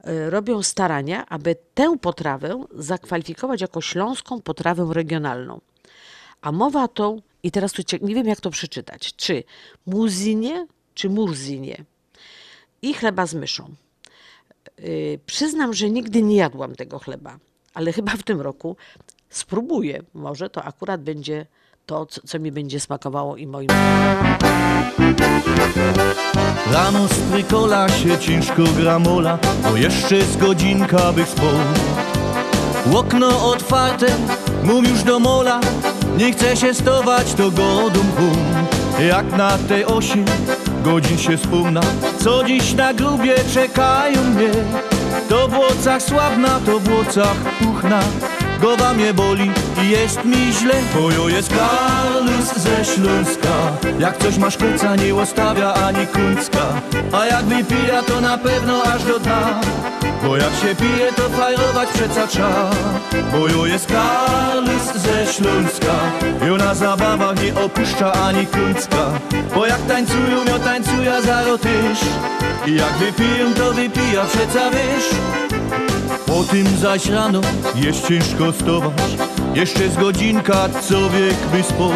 e, 0.00 0.30
robią 0.30 0.62
starania, 0.62 1.26
aby 1.26 1.56
tę 1.74 1.98
potrawę 1.98 2.64
zakwalifikować 2.74 3.60
jako 3.60 3.80
śląską 3.80 4.42
potrawę 4.42 4.88
regionalną. 4.92 5.60
A 6.40 6.52
mowa 6.52 6.88
to, 6.88 7.16
i 7.42 7.50
teraz 7.50 7.72
tu 7.72 7.82
nie 8.02 8.14
wiem 8.14 8.26
jak 8.26 8.40
to 8.40 8.50
przeczytać, 8.50 9.16
czy 9.16 9.44
muzinie, 9.86 10.66
czy 11.00 11.10
murzinie. 11.10 11.84
I 12.82 12.94
chleba 12.94 13.26
z 13.26 13.34
myszą. 13.34 13.74
Yy, 14.78 15.18
przyznam, 15.26 15.74
że 15.74 15.90
nigdy 15.90 16.22
nie 16.22 16.36
jadłam 16.36 16.74
tego 16.74 16.98
chleba, 16.98 17.38
ale 17.74 17.92
chyba 17.92 18.12
w 18.12 18.22
tym 18.22 18.40
roku 18.40 18.76
spróbuję. 19.30 20.02
Może 20.14 20.50
to 20.50 20.64
akurat 20.64 21.02
będzie 21.02 21.46
to, 21.86 22.06
co, 22.06 22.20
co 22.26 22.38
mi 22.38 22.52
będzie 22.52 22.80
smakowało 22.80 23.36
i 23.36 23.46
moim. 23.46 23.68
Rano 26.72 27.08
z 27.08 27.30
trykola 27.30 27.88
się 27.88 28.18
ciężko 28.18 28.62
gramola, 28.76 29.38
bo 29.62 29.76
jeszcze 29.76 30.22
z 30.22 30.36
godzinka 30.36 31.12
bych 31.12 31.28
spał. 31.28 31.54
Okno 32.94 33.50
otwarte, 33.50 34.06
mum 34.64 34.84
już 34.84 35.02
do 35.02 35.18
mola, 35.18 35.60
nie 36.18 36.32
chce 36.32 36.56
się 36.56 36.74
stować 36.74 37.34
to 37.34 37.50
godą 37.50 38.00
bum. 38.18 38.66
Jak 39.08 39.36
na 39.36 39.58
tej 39.58 39.84
osi 39.84 40.24
godzin 40.84 41.18
się 41.18 41.36
wspomna, 41.36 41.80
co 42.24 42.44
dziś 42.44 42.74
na 42.74 42.94
grubie 42.94 43.34
czekają 43.54 44.24
mnie. 44.24 44.50
To 45.28 45.48
w 45.48 45.58
łocach 45.58 46.02
sławna, 46.02 46.60
to 46.66 46.78
w 46.78 46.92
łocach 46.92 47.36
puchna, 47.58 48.00
głowa 48.60 48.92
mnie 48.92 49.14
boli 49.14 49.50
i 49.82 49.90
jest 49.90 50.24
mi 50.24 50.52
źle. 50.52 50.74
Bojo 50.94 51.28
jest 51.28 51.48
Karlus 51.48 52.56
ze 52.56 52.84
Śląska, 52.84 53.72
jak 53.98 54.18
coś 54.18 54.38
masz 54.38 54.56
końca 54.56 54.96
nie 54.96 55.14
ostawia 55.14 55.74
ani 55.74 56.06
kuńska, 56.06 56.66
a 57.12 57.26
jak 57.26 57.44
wypija 57.44 58.02
to 58.02 58.20
na 58.20 58.38
pewno 58.38 58.82
aż 58.82 59.04
do 59.04 59.18
dna. 59.18 59.60
Bo 60.22 60.36
jak 60.36 60.52
się 60.54 60.74
pije, 60.74 61.12
to 61.12 61.28
fajrować 61.28 61.88
przeca 61.88 62.26
trzeba. 62.26 62.70
Bo 63.32 63.48
jo 63.48 63.66
jest 63.66 63.86
Karlus 63.86 64.94
ze 64.94 65.32
Śląska. 65.32 65.94
Jo 66.46 66.56
na 66.56 66.74
zabawach 66.74 67.42
nie 67.42 67.54
opuszcza 67.54 68.12
ani 68.12 68.46
kuńska 68.46 69.10
Bo 69.54 69.66
jak 69.66 69.80
tańcują, 69.80 70.44
jo 70.48 70.58
tańcuja 70.64 71.22
za 71.22 71.42
tyż 71.42 72.00
I 72.66 72.74
jak 72.74 72.92
wypiją, 72.92 73.54
to 73.54 73.72
wypija 73.72 74.24
przeca 74.24 74.70
wiesz 74.70 75.10
Po 76.26 76.44
tym 76.44 76.66
zaś 76.76 77.06
rano 77.06 77.40
jest 77.74 78.08
ciężko 78.08 78.52
stować. 78.52 79.02
Jeszcze 79.54 79.88
z 79.88 79.96
godzinka 79.96 80.68
co 80.88 81.10
wiek 81.10 81.36
by 81.52 81.62
spał. 81.62 81.92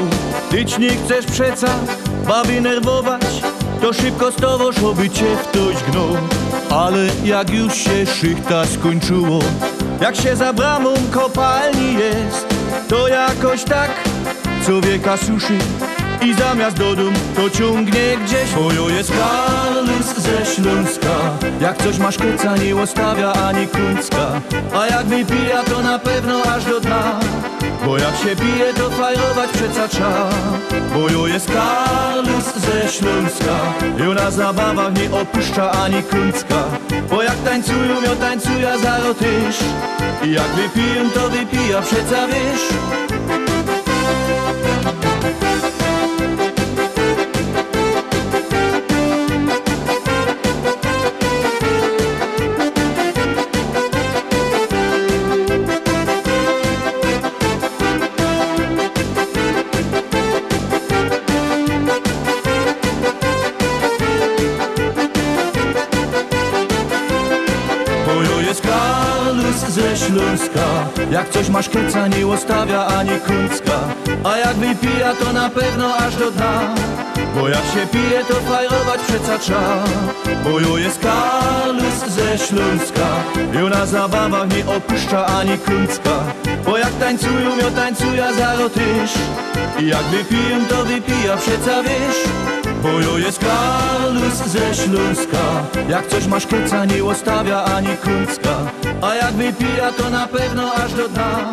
Tyć 0.51 0.79
nie 0.79 0.91
chcesz 0.91 1.27
przeca 1.27 1.69
baby 2.29 2.61
nerwować. 2.61 3.23
To 3.81 3.93
szybko 3.93 4.33
stowoż, 4.33 4.79
oby 4.79 5.11
cię 5.11 5.37
ktoś 5.53 5.83
gnął 5.91 6.17
Ale 6.75 7.07
jak 7.25 7.51
już 7.51 7.75
się 7.75 8.07
szychta 8.07 8.67
skończyło 8.67 9.39
Jak 10.01 10.17
się 10.17 10.37
za 10.37 10.53
bramą 10.53 10.95
kopalni 11.13 11.95
jest 11.95 12.47
To 12.89 13.09
jakoś 13.09 13.65
tak 13.65 13.91
co 14.67 14.81
wieka 14.81 15.17
suszy 15.17 15.59
i 16.23 16.35
zamiast 16.35 16.77
do 16.77 16.97
dum 16.97 17.15
to 17.37 17.51
ciągnie 17.51 18.17
gdzieś. 18.25 18.51
Bojo 18.55 18.89
jest 18.89 19.13
Karlus 19.13 20.19
ze 20.19 20.55
Śląska 20.55 21.17
Jak 21.61 21.83
coś 21.83 21.99
masz 21.99 22.17
koca 22.19 22.57
nie 22.57 22.77
ostawia 22.77 23.33
ani 23.33 23.67
kuńska 23.67 24.41
A 24.75 24.87
jak 24.87 25.07
wypija 25.07 25.65
to 25.65 25.83
na 25.83 25.99
pewno 25.99 26.43
aż 26.43 26.65
do 26.65 26.81
dna 26.81 27.21
Bo 27.87 27.99
jak 27.99 28.17
się 28.17 28.37
pije 28.37 28.75
to 28.75 28.91
fajrować 28.91 29.51
przeca 29.51 29.89
trzeba 29.89 30.31
Bojo 30.95 31.27
jest 31.27 31.51
Karlus 31.53 32.55
ze 32.57 32.89
Śląska. 32.89 33.59
Jo 33.99 34.15
na 34.15 34.31
zabawach 34.31 34.95
nie 34.95 35.21
opuszcza 35.21 35.71
ani 35.71 36.03
kuńska 36.03 36.65
Bo 37.11 37.23
jak 37.23 37.37
tańcują, 37.37 38.03
jo 38.03 38.17
tańcuja 38.21 38.79
za 38.79 38.99
tyż 39.19 39.57
I 40.25 40.33
jak 40.33 40.49
wypiją 40.49 41.11
to 41.11 41.29
wypija 41.29 41.83
przeca 41.83 42.27
wiesz 42.27 42.69
Śląska 70.15 70.67
Jak 71.11 71.31
coś 71.31 71.49
masz 71.49 71.69
koca 71.69 72.07
nie 72.07 72.27
ostawia 72.27 72.87
ani 72.87 73.11
kuńska 73.11 73.81
A 74.25 74.37
jak 74.39 74.57
wypija 74.57 75.15
to 75.15 75.33
na 75.33 75.51
pewno 75.51 75.97
aż 75.97 76.17
do 76.17 76.31
dna. 76.31 76.75
Bo 77.35 77.49
jak 77.49 77.65
się 77.65 77.87
pije 77.93 78.25
to 78.25 78.35
fajrować 78.35 79.01
przeca 79.01 79.39
trzeba 79.39 79.85
Bojo 80.45 80.79
jest 80.79 81.01
Karlus 81.01 82.07
ze 82.09 82.39
Śląska. 82.39 83.07
Jo 83.61 83.69
na 83.69 83.87
zabawach 83.87 84.57
nie 84.57 84.77
opuszcza 84.77 85.27
ani 85.27 85.59
kuńska 85.59 86.21
Bo 86.65 86.79
jak 86.79 86.93
tańcują, 86.93 87.57
jo 87.63 87.71
tańcuja 87.77 88.33
za 88.33 88.55
I 89.81 89.87
jak 89.87 90.03
wypiją 90.03 90.65
to 90.69 90.85
wypija 90.85 91.37
przeca 91.37 91.83
wiesz 91.83 92.74
Bojo 92.85 93.19
jest 93.19 93.39
Karlus 93.39 94.35
ze 94.35 94.75
Śląska. 94.75 95.67
Jak 95.89 96.07
coś 96.07 96.27
masz 96.27 96.47
koca 96.47 96.85
nie 96.85 97.05
ostawia 97.05 97.65
ani 97.65 97.97
kuńska 97.97 98.73
A 99.03 99.15
jak 99.15 99.33
wypija 99.33 99.93
to 99.93 100.11
na 100.11 100.29
pewno 100.29 100.73
aż 100.75 100.93
do 100.95 101.09
dna. 101.09 101.53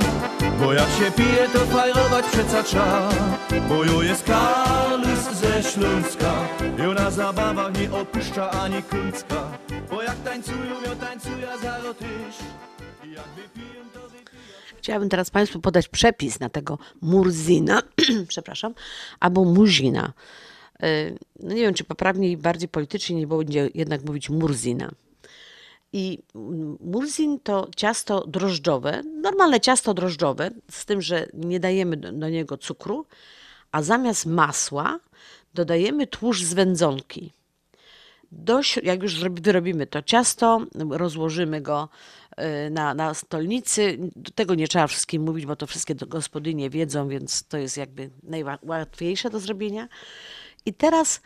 Bo 0.59 0.73
jak 0.73 0.89
się 0.89 1.11
pije 1.11 1.49
to 1.53 1.59
fajrować 1.59 2.25
przeca 2.25 2.63
trzeba 2.63 3.09
Bojo 3.69 4.01
jest 4.01 4.23
Karlus 4.23 5.19
ze 5.33 5.63
Śląska. 5.71 6.33
Ją 6.77 6.93
na 6.93 7.11
zabawach 7.11 7.79
nie 7.79 7.91
opuszcza 7.91 8.51
ani 8.51 8.83
kuncka 8.83 9.43
Bo 9.91 10.03
jak 10.03 10.15
tańcują, 10.23 10.81
ją 10.85 10.95
tańcują 10.99 11.47
za 11.63 11.93
tyż 11.93 12.35
I 13.05 13.11
jak 13.11 13.27
wypiją, 13.35 13.83
to 13.93 13.99
Chciałabym 14.77 15.09
teraz 15.09 15.29
Państwu 15.29 15.59
podać 15.59 15.87
przepis 15.87 16.39
na 16.39 16.49
tego 16.49 16.77
Murzina, 17.01 17.81
przepraszam, 18.27 18.73
albo 19.19 19.45
Muzina. 19.45 20.13
Y, 20.83 21.17
No 21.39 21.53
nie 21.53 21.61
wiem, 21.61 21.73
czy 21.73 21.83
poprawniej 21.83 22.31
i 22.31 22.37
bardziej 22.37 22.69
politycznie 22.69 23.15
nie 23.15 23.27
będzie 23.27 23.69
jednak 23.73 24.03
mówić 24.05 24.29
Murzina. 24.29 24.91
I 25.93 26.19
Murzin 26.79 27.39
to 27.39 27.67
ciasto 27.75 28.27
drożdżowe, 28.27 29.03
normalne 29.21 29.59
ciasto 29.59 29.93
drożdżowe, 29.93 30.51
z 30.71 30.85
tym, 30.85 31.01
że 31.01 31.27
nie 31.33 31.59
dajemy 31.59 31.97
do, 31.97 32.29
niego 32.29 32.57
cukru, 32.57 33.05
a 33.71 33.83
zamiast 33.83 34.25
masła 34.25 34.99
dodajemy 35.53 36.07
tłuszcz 36.07 36.43
z 36.43 36.53
wędzonki. 36.53 37.31
Do, 38.31 38.59
śr- 38.59 38.83
jak 38.83 39.03
już 39.03 39.19
wyrobimy 39.19 39.87
to 39.87 40.01
ciasto, 40.01 40.65
rozłożymy 40.89 41.61
go 41.61 41.89
y, 42.67 42.69
na, 42.69 42.93
na 42.93 43.13
stolnicy. 43.13 43.97
Do 44.15 44.31
tego 44.31 44.55
nie 44.55 44.67
trzeba 44.67 44.87
wszystkim 44.87 45.23
mówić, 45.23 45.45
bo 45.45 45.55
to 45.55 45.67
wszystkie 45.67 45.95
gospodynie 45.95 46.69
wiedzą, 46.69 47.07
więc 47.07 47.43
to 47.47 47.57
jest 47.57 47.77
jakby 47.77 48.09
najłatwiejsze 48.23 49.29
do 49.29 49.39
zrobienia. 49.39 49.87
I 50.65 50.73
teraz 50.73 51.21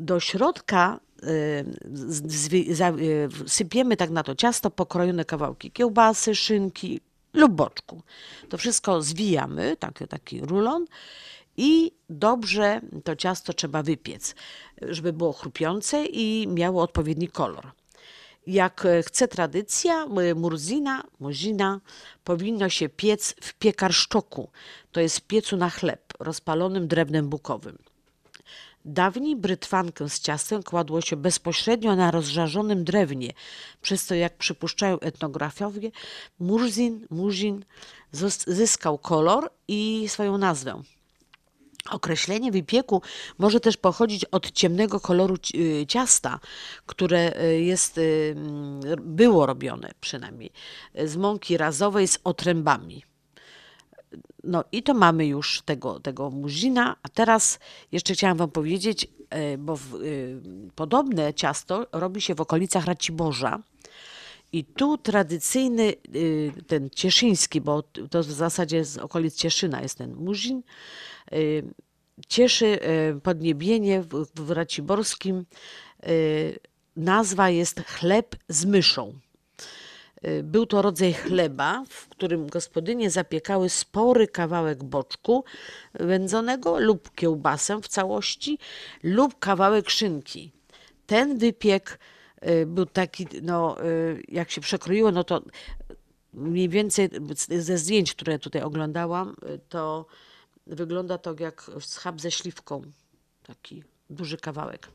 do 0.00 0.20
środka 0.20 1.00
y, 1.22 1.64
y, 3.00 3.28
sypiemy 3.46 3.96
tak 3.96 4.10
na 4.10 4.22
to 4.22 4.34
ciasto 4.34 4.70
pokrojone 4.70 5.24
kawałki 5.24 5.70
kiełbasy, 5.70 6.34
szynki 6.34 7.00
lub 7.32 7.52
boczku. 7.52 8.02
To 8.48 8.58
wszystko 8.58 9.02
zwijamy, 9.02 9.76
taki, 9.76 10.08
taki 10.08 10.40
rulon 10.40 10.86
i 11.56 11.92
dobrze 12.10 12.80
to 13.04 13.16
ciasto 13.16 13.52
trzeba 13.52 13.82
wypiec, 13.82 14.34
żeby 14.82 15.12
było 15.12 15.32
chrupiące 15.32 16.06
i 16.06 16.48
miało 16.48 16.82
odpowiedni 16.82 17.28
kolor. 17.28 17.70
Jak 18.46 18.86
e, 18.86 19.02
chce 19.02 19.28
tradycja, 19.28 20.06
murzina, 20.36 21.04
muzina 21.20 21.80
powinno 22.24 22.68
się 22.68 22.88
piec 22.88 23.34
w 23.40 23.54
piekarszczoku, 23.54 24.50
to 24.92 25.00
jest 25.00 25.20
piecu 25.20 25.56
na 25.56 25.70
chleb, 25.70 26.14
rozpalonym 26.18 26.88
drewnem 26.88 27.28
bukowym. 27.28 27.78
Dawniej 28.84 29.36
brytwankę 29.36 30.08
z 30.08 30.20
ciastem 30.20 30.62
kładło 30.62 31.00
się 31.00 31.16
bezpośrednio 31.16 31.96
na 31.96 32.10
rozżarzonym 32.10 32.84
drewnie, 32.84 33.32
przez 33.82 34.04
co, 34.04 34.14
jak 34.14 34.36
przypuszczają 34.36 35.00
etnografowie, 35.00 35.90
murzin, 36.38 37.06
murzin 37.10 37.64
zyskał 38.46 38.98
kolor 38.98 39.50
i 39.68 40.04
swoją 40.08 40.38
nazwę. 40.38 40.82
Określenie 41.90 42.52
wypieku 42.52 43.02
może 43.38 43.60
też 43.60 43.76
pochodzić 43.76 44.24
od 44.24 44.50
ciemnego 44.50 45.00
koloru 45.00 45.36
y, 45.54 45.86
ciasta, 45.86 46.40
które 46.86 47.42
y, 47.42 47.60
jest, 47.60 47.98
y, 47.98 48.34
było 49.00 49.46
robione 49.46 49.90
przynajmniej 50.00 50.52
z 51.04 51.16
mąki 51.16 51.56
razowej 51.56 52.08
z 52.08 52.18
otrębami. 52.24 53.04
No 54.44 54.64
i 54.72 54.82
to 54.82 54.94
mamy 54.94 55.26
już 55.26 55.62
tego, 55.62 56.00
tego 56.00 56.30
muzina. 56.30 56.96
A 57.02 57.08
teraz 57.08 57.58
jeszcze 57.92 58.14
chciałam 58.14 58.36
Wam 58.36 58.50
powiedzieć, 58.50 59.08
e, 59.30 59.58
bo 59.58 59.76
w, 59.76 59.94
y, 59.94 60.40
podobne 60.74 61.34
ciasto 61.34 61.86
robi 61.92 62.20
się 62.20 62.34
w 62.34 62.40
okolicach 62.40 62.84
Raciborza. 62.84 63.62
I 64.52 64.64
tu 64.64 64.98
tradycyjny, 64.98 65.94
y, 66.14 66.52
ten 66.66 66.90
cieszyński, 66.90 67.60
bo 67.60 67.82
to 68.10 68.22
w 68.22 68.30
zasadzie 68.32 68.84
z 68.84 68.98
okolic 68.98 69.34
Cieszyna 69.34 69.82
jest 69.82 69.98
ten 69.98 70.14
muzin, 70.14 70.62
cieszy 72.28 72.78
podniebienie 73.22 74.02
w, 74.02 74.26
w 74.34 74.50
Raciborskim. 74.50 75.44
Nazwa 76.96 77.50
jest 77.50 77.80
chleb 77.80 78.36
z 78.48 78.64
myszą. 78.64 79.18
Y, 80.26 80.42
Był 80.42 80.66
to 80.66 80.82
rodzaj 80.82 81.12
chleba, 81.12 81.84
w 81.88 82.08
którym 82.08 82.46
gospodynie 82.46 83.10
zapiekały 83.10 83.68
spory 83.68 84.28
kawałek 84.28 84.84
boczku 84.84 85.44
wędzonego 85.94 86.78
lub 86.78 87.14
kiełbasę 87.14 87.80
w 87.82 87.88
całości 87.88 88.58
lub 89.02 89.38
kawałek 89.38 89.90
szynki. 89.90 90.52
Ten 91.06 91.38
wypiek 91.38 91.98
y, 92.46 92.66
był 92.66 92.86
taki, 92.86 93.26
no, 93.42 93.84
y, 93.84 94.22
jak 94.28 94.50
się 94.50 94.60
przekroiło, 94.60 95.12
no 95.12 95.24
to 95.24 95.42
mniej 96.34 96.68
więcej 96.68 97.08
ze 97.58 97.78
zdjęć, 97.78 98.14
które 98.14 98.38
tutaj 98.38 98.62
oglądałam, 98.62 99.36
to 99.68 100.06
wygląda 100.66 101.18
to 101.18 101.34
jak 101.38 101.70
schab 101.80 102.20
ze 102.20 102.30
śliwką. 102.30 102.82
Taki 103.42 103.84
duży 104.10 104.36
kawałek. 104.36 104.88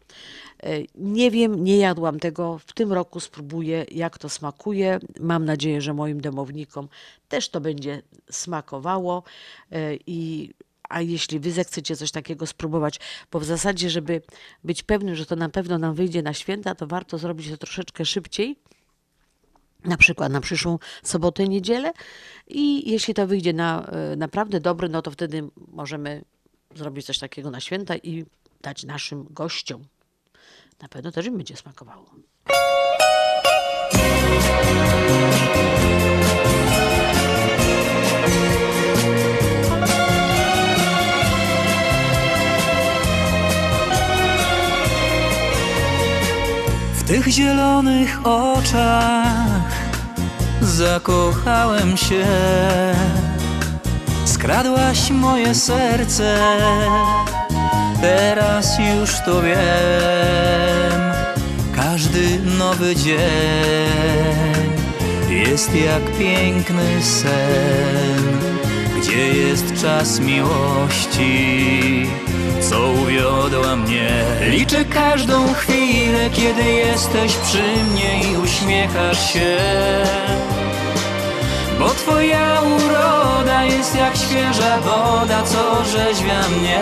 E, 0.63 0.69
Nie 0.95 1.31
wiem, 1.31 1.63
nie 1.63 1.77
jadłam 1.77 2.19
tego. 2.19 2.59
W 2.59 2.73
tym 2.73 2.93
roku 2.93 3.19
spróbuję, 3.19 3.85
jak 3.91 4.17
to 4.17 4.29
smakuje. 4.29 4.99
Mam 5.19 5.45
nadzieję, 5.45 5.81
że 5.81 5.93
moim 5.93 6.21
domownikom 6.21 6.89
też 7.29 7.49
to 7.49 7.61
będzie 7.61 8.01
smakowało. 8.31 9.23
E, 9.71 9.95
I, 10.07 10.49
a 10.89 11.01
jeśli 11.01 11.39
wy 11.39 11.51
zechcecie 11.51 11.95
coś 11.95 12.11
takiego 12.11 12.47
spróbować, 12.47 12.99
bo 13.31 13.39
w 13.39 13.45
zasadzie, 13.45 13.89
żeby 13.89 14.21
być 14.63 14.83
pewnym, 14.83 15.15
że 15.15 15.25
to 15.25 15.35
na 15.35 15.49
pewno 15.49 15.77
nam 15.77 15.95
wyjdzie 15.95 16.21
na 16.21 16.33
święta, 16.33 16.75
to 16.75 16.87
warto 16.87 17.17
zrobić 17.17 17.49
to 17.49 17.57
troszeczkę 17.57 18.05
szybciej 18.05 18.57
na 19.85 19.97
przykład 19.97 20.31
na 20.31 20.41
przyszłą 20.41 20.79
sobotę, 21.03 21.47
niedzielę 21.47 21.91
i 22.47 22.91
jeśli 22.91 23.13
to 23.13 23.27
wyjdzie 23.27 23.53
na 23.53 23.85
e, 23.85 24.15
naprawdę 24.15 24.59
dobre, 24.59 24.89
no 24.89 25.01
to 25.01 25.11
wtedy 25.11 25.43
możemy 25.67 26.23
zrobić 26.75 27.05
coś 27.05 27.19
takiego 27.19 27.51
na 27.51 27.59
święta 27.59 27.95
i 27.95 28.25
dać 28.63 28.83
naszym 28.83 29.27
gościom. 29.29 29.85
Na 30.81 30.87
pewno 30.87 31.11
też 31.11 31.25
im 31.25 31.37
będzie 31.37 31.57
smakowało. 31.57 32.05
W 46.93 47.03
tych 47.07 47.27
zielonych 47.27 48.27
oczach 48.27 49.71
zakochałem 50.61 51.97
się. 51.97 52.25
Skradłaś 54.25 55.11
moje 55.11 55.55
serce, 55.55 56.57
teraz 58.03 58.77
już 58.79 59.11
to 59.25 59.41
wiem. 59.41 61.01
Każdy 61.75 62.39
nowy 62.39 62.95
dzień 62.95 63.17
jest 65.29 65.75
jak 65.75 66.17
piękny 66.19 67.03
sen, 67.03 68.23
gdzie 68.97 69.27
jest 69.27 69.81
czas 69.81 70.19
miłości 70.19 72.07
co 72.69 72.91
uwiodła 72.91 73.75
mnie. 73.75 74.09
Liczę 74.49 74.85
każdą 74.85 75.53
chwilę, 75.53 76.29
kiedy 76.33 76.63
jesteś 76.63 77.35
przy 77.35 77.63
mnie 77.91 78.31
i 78.31 78.37
uśmiechasz 78.37 79.33
się. 79.33 79.57
Bo 81.83 81.89
twoja 81.89 82.61
uroda 82.61 83.63
jest 83.63 83.95
jak 83.95 84.17
świeża 84.17 84.77
woda, 84.77 85.43
co 85.43 85.71
orzeźwia 85.71 86.49
mnie. 86.49 86.81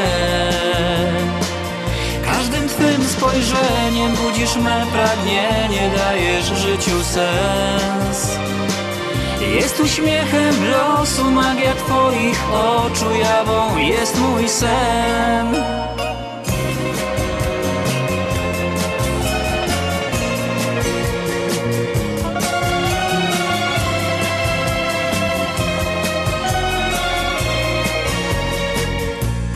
Każdym 2.26 2.70
twym 2.70 3.04
spojrzeniem 3.04 4.16
budzisz 4.16 4.56
me 4.56 4.86
pragnienie, 4.94 5.92
dajesz 5.98 6.46
życiu 6.46 7.04
sens. 7.04 8.38
Jest 9.56 9.80
uśmiechem 9.80 10.56
losu, 10.72 11.32
magia 11.32 11.76
twoich 11.76 12.54
oczu, 12.54 13.16
jawą 13.16 13.78
jest 13.78 14.20
mój 14.20 14.50
sen. 14.50 15.56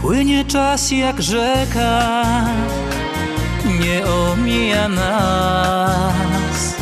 Płynie 0.06 0.46
czas 0.46 0.92
jak 0.92 1.22
rzeka, 1.22 2.02
nie 3.80 4.06
omija 4.06 4.90
nas. 4.90 6.76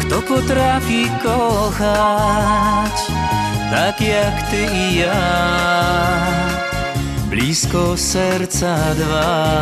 Kto 0.00 0.22
potrafi 0.22 1.10
kochać 1.22 2.96
tak 3.70 4.00
jak 4.00 4.50
ty 4.50 4.66
i 4.74 4.98
ja, 4.98 5.22
blisko 7.30 7.96
serca 7.96 8.76
dwa, 8.94 9.52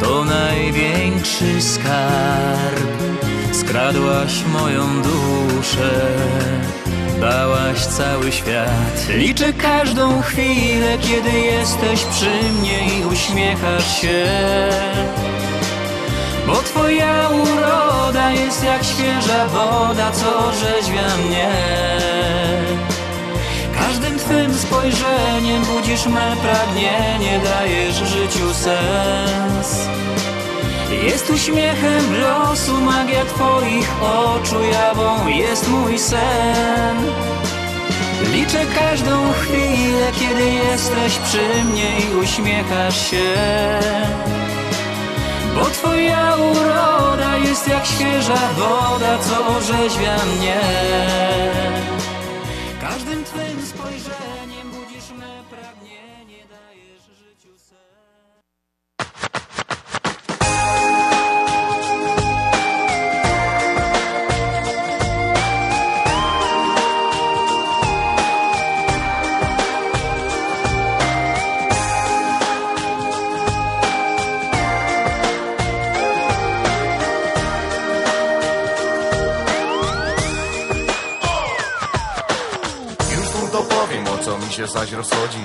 to 0.00 0.24
największy 0.24 1.62
skarb. 1.62 2.92
Skradłaś 3.52 4.44
moją 4.52 5.02
duszę, 5.02 5.90
zbałaś 7.22 7.86
cały 7.86 8.32
świat. 8.32 9.08
Liczę 9.08 9.52
każdą 9.52 10.22
chwilę, 10.22 10.98
kiedy 11.00 11.38
jesteś 11.38 12.04
przy 12.04 12.52
mnie 12.52 12.98
i 12.98 13.04
uśmiechasz 13.04 14.00
się. 14.00 14.24
Bo 16.46 16.54
twoja 16.54 17.28
uroda 17.28 18.30
jest 18.30 18.64
jak 18.64 18.84
świeża 18.84 19.46
woda, 19.46 20.10
co 20.12 20.46
orzeźwia 20.46 21.16
mnie. 21.26 21.50
Każdym 23.78 24.18
twym 24.18 24.54
spojrzeniem 24.54 25.64
budzisz 25.64 26.06
me 26.06 26.36
pragnienie, 26.42 27.40
dajesz 27.44 27.96
życiu 27.96 28.54
sens 28.54 29.88
jest 30.94 31.30
uśmiechem 31.30 32.20
losu, 32.20 32.80
magia 32.80 33.24
twoich 33.24 34.02
oczu 34.02 34.64
jawą 34.72 35.28
jest 35.28 35.68
mój 35.68 35.98
sen. 35.98 36.96
Liczę 38.32 38.66
każdą 38.74 39.32
chwilę, 39.32 40.12
kiedy 40.20 40.50
jesteś 40.50 41.18
przy 41.18 41.64
mnie 41.64 41.98
i 42.00 42.14
uśmiechasz 42.14 43.10
się. 43.10 43.34
Bo 45.54 45.64
twoja 45.64 46.36
uroda 46.36 47.36
jest 47.36 47.68
jak 47.68 47.86
świeża 47.86 48.48
woda, 48.56 49.18
co 49.18 49.46
orzeźwia 49.56 50.16
mnie. 50.16 50.60
Każdym 52.80 53.24
twym 53.24 53.66
spojrzeniem 53.66 54.41
się 84.52 84.66
zaś 84.66 84.92
rozchodzi. 84.92 85.44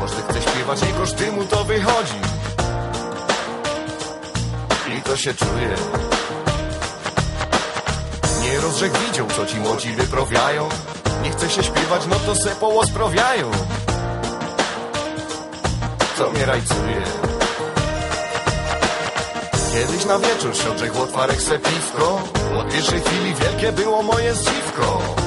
Każdy 0.00 0.22
chce 0.22 0.50
śpiewać 0.50 0.82
i 0.82 0.92
koszty 0.92 1.32
mu 1.32 1.44
to 1.44 1.64
wychodzi. 1.64 2.20
I 4.98 5.02
to 5.02 5.16
się 5.16 5.34
czuje. 5.34 5.74
Nie 8.42 8.60
rozrzek 8.60 8.98
widział, 8.98 9.26
co 9.36 9.46
ci 9.46 9.56
młodzi 9.56 9.92
wyprawiają. 9.92 10.68
Nie 11.22 11.30
chce 11.30 11.50
się 11.50 11.62
śpiewać, 11.62 12.02
no 12.10 12.16
to 12.26 12.34
se 12.34 12.50
połosprawiają. 12.50 13.50
Co 16.18 16.30
mnie 16.30 16.46
rajcuje? 16.46 17.02
Kiedyś 19.72 20.04
na 20.04 20.18
wieczór 20.18 20.56
siodrzech 20.56 21.00
otwarek 21.00 21.42
se 21.42 21.58
piwko. 21.58 22.22
Od 22.58 22.72
pierwszej 22.72 23.00
chwili 23.00 23.34
wielkie 23.34 23.72
było 23.72 24.02
moje 24.02 24.34
zdziwko 24.34 25.25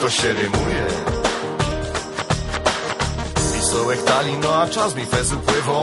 to 0.00 0.10
się 0.10 0.28
rymuje. 0.28 0.86
Pisołek 3.54 4.02
tali, 4.02 4.38
no 4.38 4.54
a 4.54 4.68
czas 4.68 4.94
mi 4.94 5.06
fezu 5.06 5.36
pływo 5.36 5.82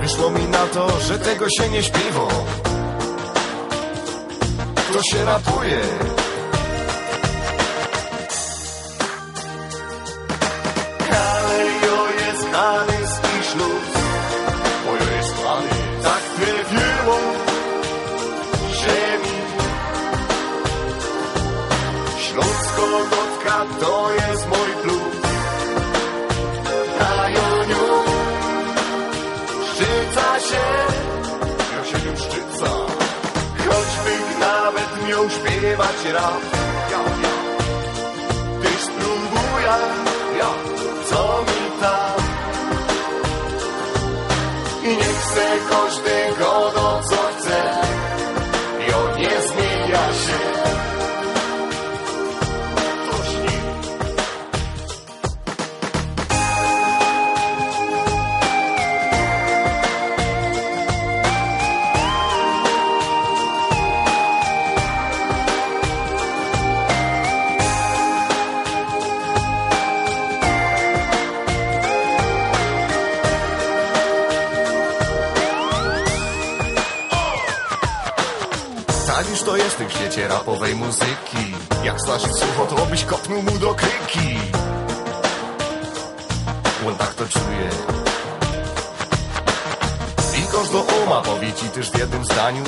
Wyszło 0.00 0.30
mi 0.30 0.44
na 0.44 0.66
to, 0.66 1.00
że 1.00 1.18
tego 1.18 1.46
się 1.50 1.68
nie 1.68 1.82
śpiwo. 1.82 2.28
To 4.92 5.02
się 5.02 5.24
rapuje 5.24 5.80
Kalejo 10.98 12.06
jest 12.26 12.46
Hanys 12.52 13.20
i 13.40 13.93
to 23.80 24.12
jest 24.12 24.48
mój 24.48 24.70
plus 24.82 25.14
Na 27.00 27.28
Joniu 27.28 27.86
szczyca 29.68 30.40
się. 30.48 30.64
Ja 31.76 31.84
się 31.84 32.06
nim 32.06 32.16
szczyca 32.16 32.70
Choćby 33.58 34.14
nawet 34.40 35.08
miał 35.08 35.30
śpiewać 35.30 36.04
rap. 36.12 36.42
Ja, 36.90 36.98
ja. 37.22 37.34
Tyś 38.62 38.80
spróbuję 38.80 39.76
Ja, 40.38 40.50
co 41.08 41.44
mi 41.46 41.80
tam? 41.80 42.24
I 44.84 44.88
nie 44.88 45.04
chcę 45.20 45.44
każdego 45.70 46.43
20 79.64 79.88
w 79.88 79.92
świecie 79.92 80.28
rapowej 80.28 80.74
muzyki. 80.74 81.54
Jak 81.84 82.00
Staszic 82.00 82.38
sucho, 82.38 82.66
to 82.66 82.86
byś 82.86 83.04
kopnął 83.04 83.42
mu 83.42 83.58
do 83.58 83.74
kryki. 83.74 84.38
On 86.88 86.96
tak 86.96 87.14
to 87.14 87.24
czuje. 87.28 87.70
Wikosz 90.32 90.68
do 90.68 90.86
Oma 90.86 91.22
powie 91.22 91.52
ci 91.52 91.68
też 91.68 91.90
w 91.90 91.98
jednym 91.98 92.24
zdaniu. 92.24 92.64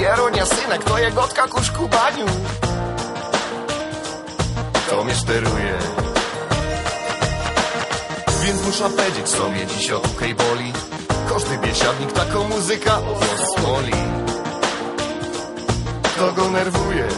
Jeronia 0.00 0.46
synek 0.46 0.84
to 0.84 0.98
jegotka 0.98 1.48
kuszku 1.48 1.88
baniu 1.88 2.26
To 4.90 5.04
mnie 5.04 5.14
szteruje. 5.14 5.78
Więc 8.42 8.62
muszę 8.66 8.90
powiedzieć 8.90 9.28
sobie 9.28 9.66
dziś 9.66 9.90
o 9.90 10.02
okej 10.02 10.34
boli. 10.34 10.72
Każdy 11.28 11.58
biesiadnik 11.58 12.12
taką 12.12 12.48
muzyka 12.48 12.98
zasłoli 13.38 14.23
to 16.18 16.32
go 16.32 16.50
nerwuje. 16.50 17.08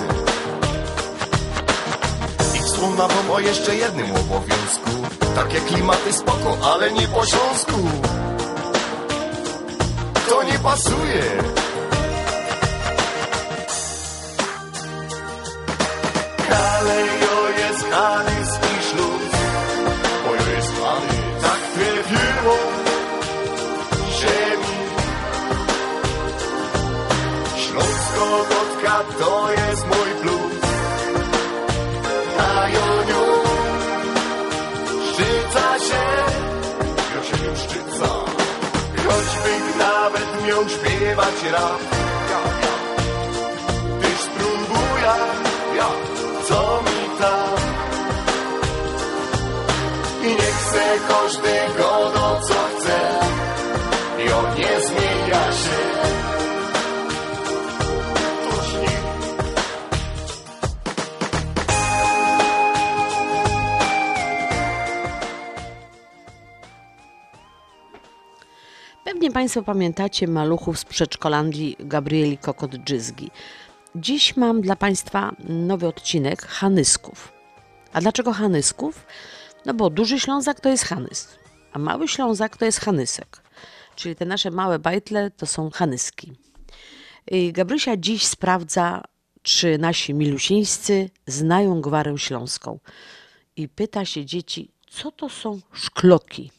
I 2.55 2.59
wspomna 2.59 3.09
wam 3.09 3.30
o 3.30 3.40
jeszcze 3.40 3.76
jednym 3.76 4.11
obowiązku. 4.11 4.90
Takie 5.34 5.61
klimaty 5.61 6.12
spoko, 6.12 6.59
ale 6.72 6.92
nie 6.92 7.09
po 7.09 7.26
śląsku. 7.26 7.80
To 10.28 10.42
nie 10.42 10.59
pasuje. 10.59 11.56
To 29.19 29.51
jest 29.53 29.87
mój 29.87 30.11
plus. 30.23 30.61
A 32.39 32.69
Joniu 32.69 33.25
szczyca 35.12 35.79
się. 35.89 36.05
Ja 37.14 37.23
się 37.25 37.45
nim 37.45 37.57
szczyca 37.57 38.09
Choćby 39.07 39.79
nawet 39.79 40.47
miał 40.47 40.69
śpiewać 40.69 41.35
rap 41.53 42.16
Pewnie 69.27 69.35
Państwo 69.35 69.62
pamiętacie 69.62 70.29
maluchów 70.29 70.79
z 70.79 70.85
przedszkolandii 70.85 71.77
Gabrieli 71.79 72.39
Kokot-Dżyzgi. 72.39 73.31
Dziś 73.97 74.37
mam 74.37 74.61
dla 74.61 74.77
Państwa 74.77 75.37
nowy 75.49 75.87
odcinek 75.87 76.43
Hanysków. 76.47 77.33
A 77.93 78.01
dlaczego 78.01 78.33
Hanysków? 78.33 79.07
No 79.64 79.74
bo 79.74 79.91
Duży 79.91 80.20
Ślązak 80.20 80.61
to 80.61 80.68
jest 80.68 80.85
Hanys, 80.85 81.29
a 81.72 81.79
Mały 81.79 82.09
Ślązak 82.09 82.57
to 82.57 82.64
jest 82.64 82.81
Hanysek. 82.81 83.43
Czyli 83.97 84.16
te 84.16 84.24
nasze 84.24 84.51
małe 84.51 84.79
bajtle 84.79 85.31
to 85.31 85.47
są 85.47 85.70
Hanyski. 85.70 86.33
I 87.31 87.53
Gabrysia 87.53 87.97
dziś 87.97 88.27
sprawdza, 88.27 89.03
czy 89.43 89.79
nasi 89.79 90.14
milusieńscy 90.14 91.11
znają 91.27 91.81
gwarę 91.81 92.18
śląską. 92.18 92.79
I 93.57 93.68
pyta 93.68 94.05
się 94.05 94.24
dzieci, 94.24 94.70
co 94.91 95.12
to 95.12 95.29
są 95.29 95.61
szkloki. 95.72 96.56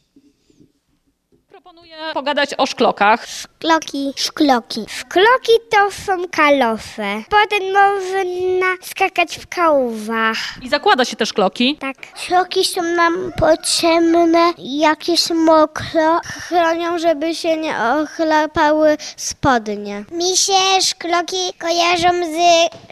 Pogadać 2.13 2.49
o 2.57 2.65
szklokach. 2.65 3.25
Szkloki, 3.27 4.13
szkloki. 4.15 4.85
Szkloki 4.89 5.51
to 5.71 5.91
są 5.91 6.27
kalosze. 6.31 7.23
Potem 7.29 7.63
można 7.73 8.67
skakać 8.81 9.37
w 9.37 9.47
kałwach. 9.47 10.37
I 10.63 10.69
zakłada 10.69 11.05
się 11.05 11.15
te 11.15 11.25
szkloki. 11.25 11.77
Tak. 11.79 11.95
Szkloki 12.15 12.65
są 12.65 12.81
nam 12.81 13.31
potrzebne, 13.39 14.53
jak 14.57 15.07
jest 15.07 15.31
mokro. 15.33 16.19
Chronią, 16.47 16.99
żeby 16.99 17.35
się 17.35 17.57
nie 17.57 17.75
ochlapały 18.03 18.97
spodnie. 19.17 20.03
Mi 20.11 20.37
się 20.37 20.81
szkloki 20.81 21.53
kojarzą 21.59 22.09
z 22.09 22.37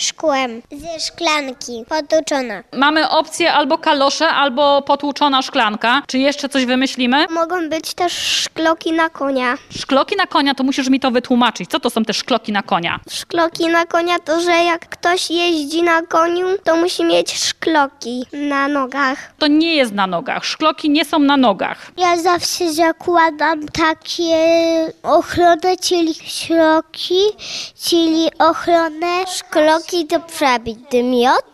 szkłem, 0.03 0.61
ze 0.71 0.99
szklanki, 0.99 1.86
potłuczona. 1.89 2.63
Mamy 2.73 3.09
opcję 3.09 3.53
albo 3.53 3.77
kalosze, 3.77 4.27
albo 4.27 4.81
potłuczona 4.81 5.41
szklanka. 5.41 6.01
Czy 6.07 6.17
jeszcze 6.17 6.49
coś 6.49 6.65
wymyślimy? 6.65 7.25
Mogą 7.29 7.69
być 7.69 7.93
też 7.93 8.13
szkloki 8.13 8.74
na 8.93 9.09
konia. 9.09 9.57
Szkloki 9.78 10.15
na 10.15 10.28
konia, 10.28 10.55
to 10.55 10.63
musisz 10.63 10.89
mi 10.89 10.99
to 10.99 11.11
wytłumaczyć. 11.11 11.69
Co 11.69 11.80
to 11.80 11.89
są 11.89 12.03
te 12.05 12.13
szkloki 12.13 12.51
na 12.51 12.63
konia? 12.63 12.99
Szkloki 13.09 13.67
na 13.67 13.86
konia 13.86 14.19
to, 14.19 14.39
że 14.39 14.51
jak 14.51 14.89
ktoś 14.89 15.32
jeździ 15.32 15.84
na 15.84 16.01
koniu, 16.01 16.45
to 16.63 16.76
musi 16.76 17.03
mieć 17.03 17.38
szkloki 17.38 18.26
na 18.34 18.67
nogach. 18.67 19.32
To 19.38 19.47
nie 19.47 19.76
jest 19.76 19.91
na 19.93 20.07
nogach. 20.07 20.45
Szkloki 20.45 20.89
nie 20.89 21.05
są 21.05 21.19
na 21.19 21.38
nogach. 21.38 21.91
Ja 21.97 22.17
zawsze 22.17 22.73
zakładam 22.73 23.67
takie 23.67 24.36
ochronę, 25.03 25.78
czyli 25.82 26.13
szkloki, 26.13 27.19
czyli 27.84 28.30
ochronę 28.39 29.26
szkloki 29.38 30.05
do 30.05 30.19
przebić 30.19 30.80
miod. 31.03 31.45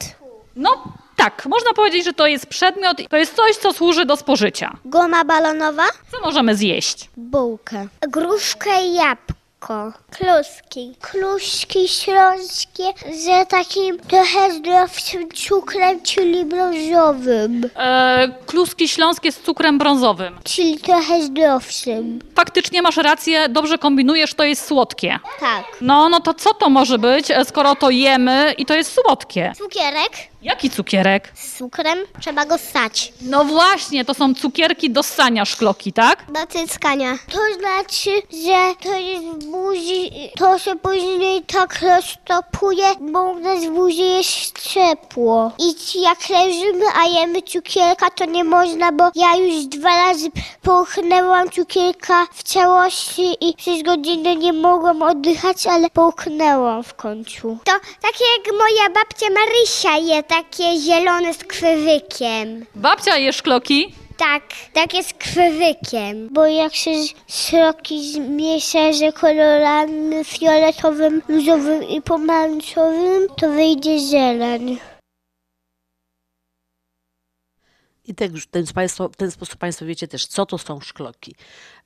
No 0.55 1.00
tak, 1.23 1.45
można 1.45 1.73
powiedzieć, 1.73 2.05
że 2.05 2.13
to 2.13 2.27
jest 2.27 2.45
przedmiot, 2.45 2.97
to 3.09 3.17
jest 3.17 3.35
coś, 3.35 3.55
co 3.55 3.73
służy 3.73 4.05
do 4.05 4.17
spożycia. 4.17 4.77
Guma 4.85 5.25
balonowa? 5.25 5.83
Co 6.11 6.19
możemy 6.21 6.55
zjeść? 6.55 7.09
Bułkę. 7.17 7.87
Gruszkę 8.01 8.83
i 8.85 8.93
jabłko. 8.93 9.93
Kluski. 10.11 10.95
Kluski 11.01 11.87
śląskie 11.87 12.83
z 13.13 13.49
takim 13.49 13.99
trochę 13.99 14.53
zdrowszym 14.53 15.29
cukrem, 15.31 16.01
czyli 16.01 16.45
brązowym. 16.45 17.69
E, 17.75 18.27
kluski 18.45 18.87
śląskie 18.87 19.31
z 19.31 19.39
cukrem 19.39 19.77
brązowym. 19.77 20.39
Czyli 20.43 20.77
trochę 20.79 21.21
zdrowszym. 21.23 22.19
Faktycznie 22.35 22.81
masz 22.81 22.97
rację, 22.97 23.49
dobrze 23.49 23.77
kombinujesz, 23.77 24.33
to 24.33 24.43
jest 24.43 24.67
słodkie. 24.67 25.19
Tak. 25.39 25.63
No, 25.81 26.09
no 26.09 26.19
to 26.19 26.33
co 26.33 26.53
to 26.53 26.69
może 26.69 26.99
być, 26.99 27.31
e, 27.31 27.45
skoro 27.45 27.75
to 27.75 27.89
jemy 27.89 28.53
i 28.57 28.65
to 28.65 28.73
jest 28.73 28.93
słodkie? 28.93 29.53
Cukierek 29.57 30.30
Jaki 30.41 30.69
cukierek? 30.69 31.31
z 31.35 31.57
cukrem 31.57 31.99
trzeba 32.21 32.45
go 32.45 32.57
ssać. 32.57 33.13
No 33.21 33.45
właśnie, 33.45 34.05
to 34.05 34.13
są 34.13 34.33
cukierki 34.35 34.89
do 34.89 35.03
ssania 35.03 35.45
szkloki, 35.45 35.93
tak? 35.93 36.25
Do 36.31 36.47
cyckania. 36.47 37.17
To 37.31 37.39
znaczy, 37.59 38.09
że 38.45 38.75
to 38.83 38.95
jest 38.95 39.23
w 39.23 39.45
buzi, 39.51 40.11
to 40.37 40.59
się 40.59 40.75
później 40.75 41.41
tak 41.41 41.79
roztopuje, 41.81 42.85
bo 43.01 43.23
u 43.23 43.39
nas 43.39 43.65
w 43.65 43.69
buzi 43.69 44.01
jest 44.01 44.61
ciepło. 44.61 45.51
I 45.59 46.01
jak 46.01 46.29
leżymy, 46.29 46.85
a 46.95 47.05
jemy 47.05 47.41
cukierka, 47.41 48.09
to 48.09 48.25
nie 48.25 48.43
można, 48.43 48.91
bo 48.91 49.11
ja 49.15 49.35
już 49.35 49.65
dwa 49.65 49.89
razy 49.89 50.29
połknęłam 50.61 51.49
cukierka 51.49 52.25
w 52.33 52.43
całości 52.43 53.49
i 53.49 53.53
przez 53.57 53.83
godzinę 53.83 54.35
nie 54.35 54.53
mogłam 54.53 55.01
oddychać, 55.01 55.67
ale 55.67 55.89
połknęłam 55.89 56.83
w 56.83 56.93
końcu. 56.93 57.57
To 57.63 57.71
takie 58.01 58.23
jak 58.37 58.57
moja 58.59 58.89
babcia 58.89 59.25
Marysia 59.29 59.97
je, 59.97 60.23
takie 60.31 60.79
zielone 60.79 61.33
z 61.33 61.37
krwykiem. 61.37 62.65
Babcia 62.75 63.17
je 63.17 63.33
szkloki? 63.33 63.93
Tak, 64.17 64.43
takie 64.73 65.03
z 65.03 65.13
krwykiem. 65.13 66.29
Bo 66.31 66.47
jak 66.47 66.75
się 66.75 66.91
środki 67.27 68.13
zmiesza 68.13 68.93
z 68.93 69.15
kolorami 69.15 70.23
fioletowym, 70.25 71.21
różowym 71.29 71.83
i 71.83 72.01
pomarańczowym, 72.01 73.27
to 73.37 73.49
wyjdzie 73.49 73.99
zieleń. 73.99 74.77
I 78.05 78.15
tak, 78.15 78.31
w 78.31 78.47
ten, 78.47 78.65
państwo, 78.75 79.09
w 79.09 79.15
ten 79.15 79.31
sposób 79.31 79.57
Państwo 79.57 79.85
wiecie 79.85 80.07
też, 80.07 80.25
co 80.25 80.45
to 80.45 80.57
są 80.57 80.79
szkloki. 80.79 81.35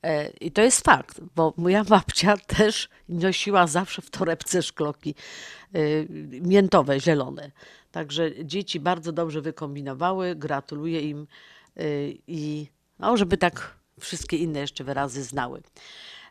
E, 0.02 0.28
I 0.28 0.52
to 0.52 0.62
jest 0.62 0.84
fakt, 0.84 1.20
bo 1.36 1.54
moja 1.56 1.84
babcia 1.94 2.36
też 2.36 2.88
nosiła 3.08 3.66
zawsze 3.66 4.02
w 4.02 4.10
torebce 4.10 4.62
szkloki 4.62 5.14
e, 5.72 5.78
miętowe, 6.40 7.00
zielone. 7.00 7.50
Także 7.96 8.44
dzieci 8.44 8.80
bardzo 8.80 9.12
dobrze 9.12 9.40
wykombinowały, 9.40 10.34
gratuluję 10.34 11.00
im 11.00 11.26
e, 11.76 11.82
i 12.26 12.66
no, 12.98 13.16
żeby 13.16 13.36
tak 13.36 13.76
wszystkie 14.00 14.36
inne 14.36 14.60
jeszcze 14.60 14.84
wyrazy 14.84 15.22
znały. 15.22 15.62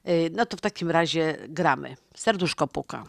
E, 0.03 0.30
No 0.30 0.45
to 0.45 0.57
w 0.57 0.61
takim 0.61 0.91
razie 0.91 1.38
gramy. 1.49 1.95
Serduszko 2.16 2.68
puka. 2.68 3.03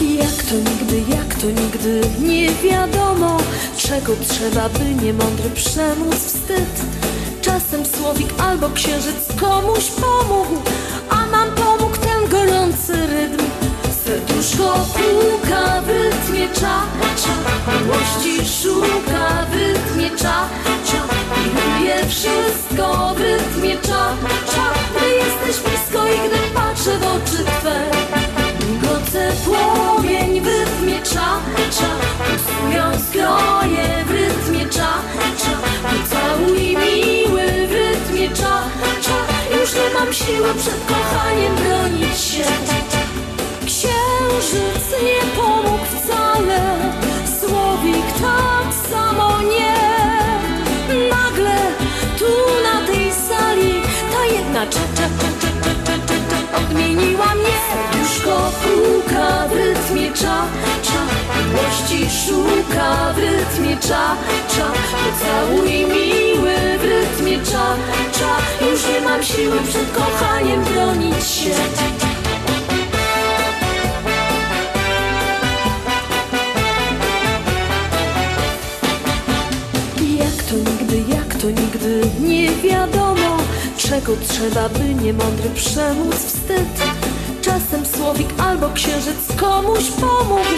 Jak 0.00 0.42
to 0.48 0.54
nigdy, 0.54 1.12
jak 1.14 1.34
to 1.34 1.46
nigdy 1.46 2.00
nie 2.20 2.50
wiadomo 2.50 3.38
Czego 3.76 4.16
trzeba, 4.28 4.68
by 4.68 4.94
niemądry 4.94 5.50
przemóc 5.50 6.14
wstyd 6.14 7.11
Czasem 7.52 7.86
słowik 7.86 8.28
albo 8.38 8.70
księżyc 8.70 9.40
komuś 9.40 9.84
pomógł 9.90 10.56
A 11.10 11.26
nam 11.26 11.54
pomógł 11.54 11.96
ten 11.96 12.28
gorący 12.28 13.06
rytm. 13.06 13.44
Serduszko 14.04 14.86
puka 14.94 15.82
w 15.82 15.88
rytmie 15.88 16.48
cza, 16.48 16.82
Miłości 17.68 18.52
szuka 18.62 19.46
w 19.50 19.54
rytmie 19.54 20.10
cza, 20.18 20.48
I 21.36 21.44
lubię 21.48 22.08
wszystko 22.08 23.14
w 23.14 23.20
rytmie 23.20 23.76
cza, 23.76 24.14
Gdy 24.96 25.10
jesteś 25.10 25.64
blisko 25.64 26.06
i 26.08 26.28
gdy 26.28 26.38
patrzę 26.54 26.98
w 26.98 27.02
oczy 27.02 27.44
Twe 27.44 27.80
Migoce 28.68 29.32
płomień 29.44 30.40
w 30.40 30.46
rytmie 30.46 31.02
cza, 31.02 31.40
Pulsują 32.18 32.84
skroje 33.08 34.04
w 34.06 34.10
rytmie 34.10 34.68
cza 34.68 34.92
Pocałuj 35.82 36.71
mam 40.04 40.12
siły 40.12 40.54
przed 40.54 40.86
kochaniem 40.86 41.54
bronić 41.56 42.18
się. 42.18 42.44
Księżyc 43.66 45.02
nie 45.04 45.42
pomógł 45.42 45.84
wcale 45.84 46.60
Słowik 47.40 48.06
tak 48.20 48.68
samo 48.90 49.42
nie. 49.42 49.74
Nagle 51.10 51.56
tu 52.18 52.32
na 52.64 52.86
tej 52.86 53.12
sali 53.12 53.82
Ta 54.12 54.24
jedna 54.26 54.66
cza, 54.66 54.80
Odmieniła 56.56 57.34
mnie. 57.34 57.54
Serduszko 57.68 58.52
puka 58.62 59.48
w 59.48 59.52
rytmie 59.52 60.12
cza, 60.12 60.44
cza. 60.82 61.02
Miłości 61.38 62.10
szuka 62.26 63.12
w 63.14 63.18
rytmie 63.18 63.76
cza, 63.76 64.16
cza. 64.48 64.66
Pocałuj 64.92 65.86
miły 65.86 66.31
w 66.82 66.84
rytmie 66.84 67.38
cza, 67.38 67.76
cza. 68.12 68.36
Już 68.66 68.88
nie 68.88 69.00
mam 69.00 69.22
siły 69.22 69.58
przed 69.68 69.92
kochaniem 69.92 70.64
bronić 70.64 71.26
się. 71.26 71.50
Jak 80.18 80.42
to 80.42 80.54
nigdy, 80.70 81.14
jak 81.14 81.34
to 81.34 81.46
nigdy 81.46 82.00
nie 82.20 82.50
wiadomo 82.50 83.36
Czego 83.76 84.12
trzeba, 84.28 84.68
by 84.68 84.94
niemądry 84.94 85.50
przemóc 85.54 86.14
wstyd. 86.14 86.82
Czasem 87.42 87.86
słowik 87.86 88.28
albo 88.38 88.68
księżyc 88.70 89.36
komuś 89.36 89.90
pomógł 89.90 90.54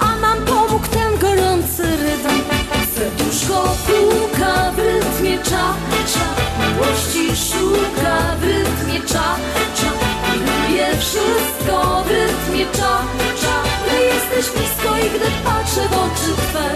A 0.00 0.16
nam 0.16 0.44
pomógł 0.44 0.86
ten 0.86 1.18
gorący 1.18 1.82
rytm. 1.82 2.42
Serduszko 2.94 3.76
puka 3.86 4.72
w 4.76 5.01
rytmie 5.22 5.38
cza, 5.38 5.74
miłości 6.58 7.26
szuka 7.36 8.36
w 8.40 8.44
rytmie 8.44 9.00
cza, 9.08 9.36
lubię 10.34 10.86
wszystko 10.98 12.04
w 12.04 12.10
rytmie 12.10 12.66
cza, 12.72 13.02
gdy 13.86 14.04
jesteś 14.04 14.56
blisko 14.56 14.96
i 14.96 15.10
gdy 15.10 15.30
patrzę 15.44 15.88
w 15.88 15.92
oczy 15.92 16.32
Twe. 16.36 16.70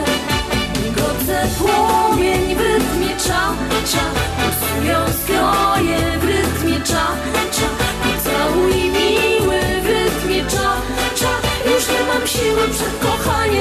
Godzę 0.96 1.48
płomień 1.58 2.54
w 2.54 2.60
rytmie 2.60 3.16
cza, 3.16 3.52
pulsują 3.68 4.98
skroje 5.22 6.18
w 6.18 6.24
rytmie 6.24 6.80
cza, 6.80 7.06
całuj 8.24 8.74
miły 8.74 9.60
w 9.82 9.86
rytmie 9.86 10.44
cza, 10.50 10.72
już 11.66 11.88
nie 11.88 12.14
mam 12.14 12.26
siły 12.26 12.68
przed 12.68 12.98
kochaniem. 12.98 13.55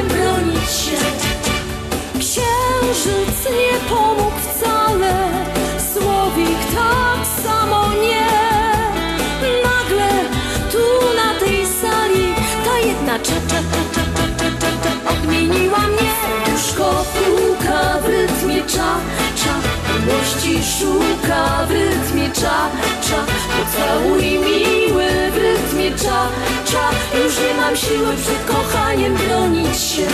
Szuka 20.79 21.65
w 21.67 21.71
rytmie 21.71 22.29
cza 22.31 22.69
cza. 23.01 23.25
Pocałuj 23.55 24.21
miły 24.21 25.31
w 25.31 25.37
rytmie 25.37 25.91
cza 25.91 26.29
cza, 26.65 26.89
już 27.23 27.39
nie 27.39 27.53
mam 27.53 27.75
siły 27.75 28.15
przed 28.15 28.45
kochaniem 28.45 29.15
bronić 29.15 29.77
się. 29.77 30.07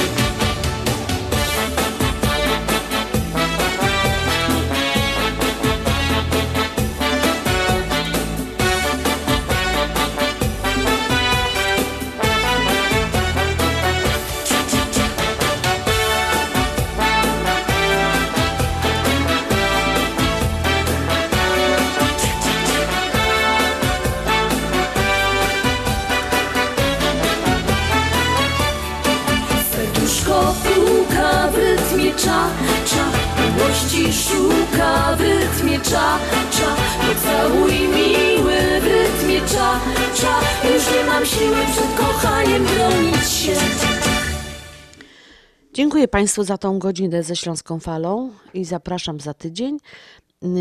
Dziękuję 46.01 46.19
Państwu 46.21 46.43
za 46.43 46.57
tą 46.57 46.79
godzinę 46.79 47.23
ze 47.23 47.35
Śląską 47.35 47.79
Falą 47.79 48.31
i 48.53 48.65
zapraszam 48.65 49.19
za 49.19 49.33
tydzień. 49.33 49.77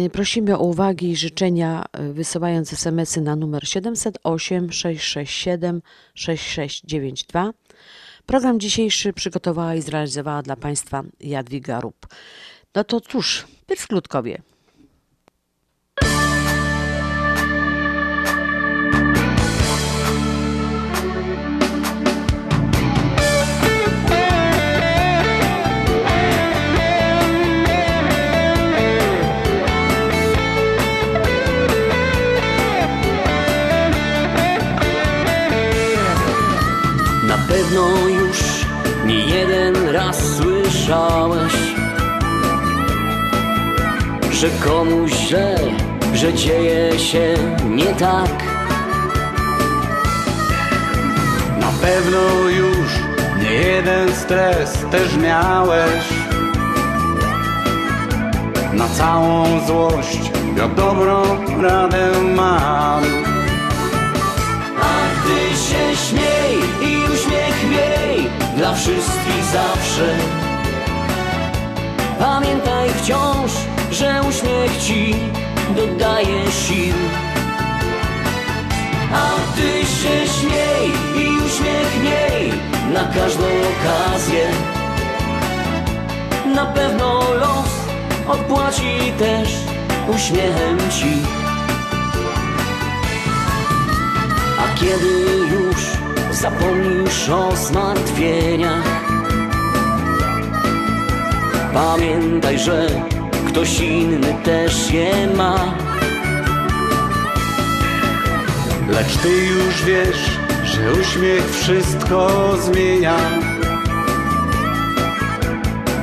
Y, 0.06 0.10
Prosimy 0.10 0.58
o 0.58 0.62
uwagi 0.62 1.10
i 1.10 1.16
życzenia 1.16 1.84
y, 2.00 2.12
wysyłając 2.12 2.72
SMS-y 2.72 3.20
na 3.20 3.36
numer 3.36 3.68
708 3.68 4.72
667 4.72 5.82
6692. 6.14 7.52
Program 8.26 8.60
dzisiejszy 8.60 9.12
przygotowała 9.12 9.74
i 9.74 9.82
zrealizowała 9.82 10.42
dla 10.42 10.56
Państwa 10.56 11.02
Jadwiga 11.20 11.80
Rup. 11.80 12.06
No 12.74 12.84
to 12.84 13.00
cóż, 13.00 13.46
Pyrskutkowie. 13.66 14.42
Na 37.70 37.76
pewno 37.76 38.08
już 38.08 38.66
nie 39.06 39.18
jeden 39.18 39.88
raz 39.88 40.36
słyszałeś, 40.36 41.52
że 44.30 44.48
komuś 44.64 45.12
źle, 45.12 45.56
że 46.14 46.34
dzieje 46.34 46.98
się 46.98 47.34
nie 47.68 47.84
tak. 47.84 48.30
Na 51.60 51.72
pewno 51.82 52.48
już 52.48 52.88
nie 53.42 53.52
jeden 53.52 54.12
stres 54.14 54.72
też 54.90 55.16
miałeś 55.16 56.04
Na 58.72 58.88
całą 58.88 59.66
złość 59.66 60.30
ja 60.56 60.68
dobrą 60.68 61.22
radę 61.62 62.10
mam 62.36 63.19
dla 68.70 68.78
wszystkich 68.78 69.44
zawsze. 69.52 70.16
Pamiętaj 72.18 72.88
wciąż, 72.88 73.50
że 73.90 74.20
uśmiech 74.28 74.76
ci 74.82 75.14
dodaje 75.76 76.52
sił. 76.52 76.94
A 79.14 79.56
ty 79.56 79.86
się 79.86 80.32
śmiej 80.38 80.90
i 81.16 81.38
uśmiech 81.46 82.02
miej 82.02 82.52
na 82.92 83.04
każdą 83.04 83.44
okazję. 83.44 84.48
Na 86.54 86.66
pewno 86.66 87.20
los 87.34 87.70
odpłaci 88.28 89.12
też 89.18 89.48
uśmiechem 90.16 90.78
ci. 90.90 91.22
A 94.58 94.78
kiedy 94.80 95.08
już 95.52 95.99
zapomnisz 96.40 97.28
o 97.28 97.56
zmartwieniach, 97.56 99.04
pamiętaj, 101.74 102.58
że 102.58 102.86
ktoś 103.48 103.80
inny 103.80 104.34
też 104.44 104.90
je 104.90 105.26
ma. 105.36 105.74
Lecz 108.88 109.16
ty 109.22 109.28
już 109.28 109.84
wiesz, 109.84 110.30
że 110.64 111.00
uśmiech 111.00 111.50
wszystko 111.50 112.30
zmienia 112.56 113.16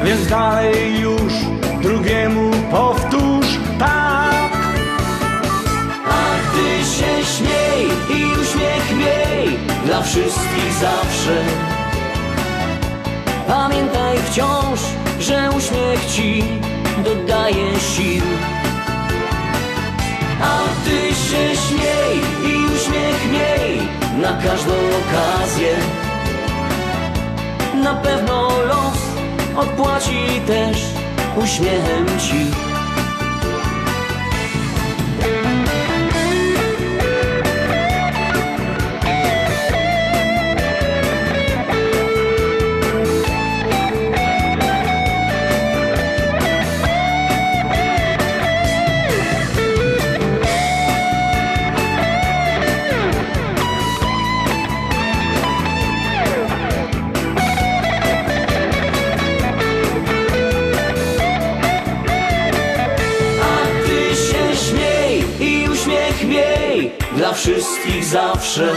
Więc 0.03 0.27
dalej 0.27 0.99
już 0.99 1.33
drugiemu 1.81 2.51
powtórz 2.71 3.66
dla 9.98 10.06
wszystkich 10.06 10.74
zawsze. 10.74 11.36
Pamiętaj 13.48 14.18
wciąż, 14.18 14.80
że 15.20 15.50
uśmiech 15.58 16.06
ci 16.06 16.43
dodaje 17.04 17.80
sił. 17.80 18.24
A 20.41 20.60
ty 20.86 21.16
się 21.16 21.62
śmiej 21.68 22.18
i 22.52 22.66
uśmiech 22.66 23.32
miej 23.32 23.88
na 24.22 24.41
każdą 24.43 24.74
okazję. 24.74 25.76
Na 27.84 27.93
pewno 27.93 28.50
los 28.68 28.98
odpłaci 29.56 30.41
też 30.48 30.78
uśmiechem 31.43 32.06
ci. 32.20 32.57
Zawsze. 68.08 68.68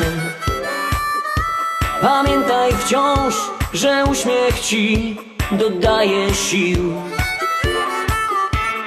Pamiętaj 2.02 2.72
wciąż, 2.72 3.34
że 3.72 4.04
uśmiech 4.10 4.60
ci 4.60 5.16
dodaje 5.52 6.34
sił. 6.34 6.94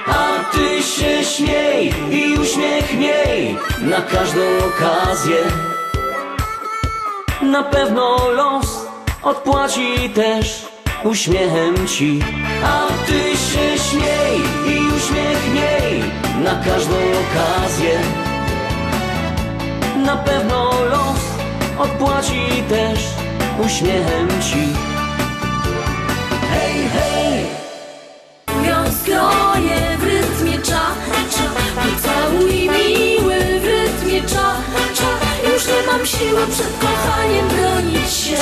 A 0.06 0.52
ty 0.52 0.82
się 0.82 1.24
śmiej 1.24 1.94
i 2.10 2.38
uśmiech 2.38 2.98
miej 2.98 3.56
na 3.80 4.00
każdą 4.00 4.40
okazję. 4.68 5.36
Na 7.42 7.62
pewno 7.62 8.28
los 8.28 8.86
odpłaci 9.22 10.10
też 10.14 10.66
uśmiechem 11.04 11.88
ci. 11.88 12.20
A 12.64 13.06
ty 13.06 13.20
się 13.20 13.84
śmiej 13.88 14.40
i 14.66 14.76
uśmiech 14.96 15.54
miej 15.54 16.02
na 16.44 16.64
każdą 16.64 16.94
okazję 16.94 18.33
na 20.04 20.16
pewno 20.16 20.70
los 20.90 21.20
odpłaci 21.78 22.62
też 22.68 23.00
uśmiechem 23.66 24.28
ci. 24.28 24.68
Hej, 26.50 26.88
hej! 26.94 27.46
Biorę 28.64 28.90
skroje 28.92 29.98
w 29.98 30.04
rytmie 30.04 30.62
cza, 30.62 30.84
cza, 31.30 31.46
pocałuj 31.74 32.70
miły 32.70 33.60
w 33.60 33.64
rytmie 33.64 34.22
cza, 34.22 34.54
cza. 34.94 35.10
Już 35.52 35.66
nie 35.66 35.92
mam 35.92 36.06
siły 36.06 36.46
przed 36.46 36.78
kochaniem 36.78 37.48
bronić 37.48 38.10
się. 38.12 38.36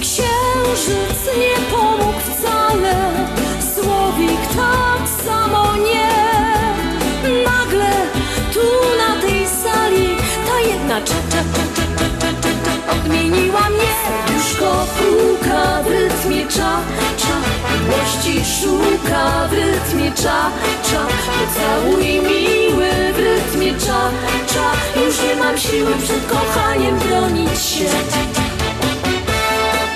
Księżyc 0.00 1.38
nie 1.38 1.76
pomógł 1.76 2.20
wcale. 2.20 3.25
Serduszko 14.02 14.86
puka 14.98 15.82
w 15.82 15.86
rytmie 15.86 16.46
cza 16.46 16.80
cza. 17.16 17.36
Miłości 17.72 18.44
szuka 18.60 19.48
w 19.48 19.52
rytmie 19.52 20.12
cza 20.12 20.50
cza. 20.82 21.06
Pocałuj 21.36 22.04
miły 22.04 22.90
w 23.12 23.18
rytmie 23.18 23.74
cza 23.80 24.10
cza. 24.46 25.00
Już 25.00 25.22
nie 25.22 25.36
mam 25.36 25.58
siły 25.58 25.92
przed 26.02 26.26
kochaniem 26.26 26.98
bronić 26.98 27.60
się 27.60 28.45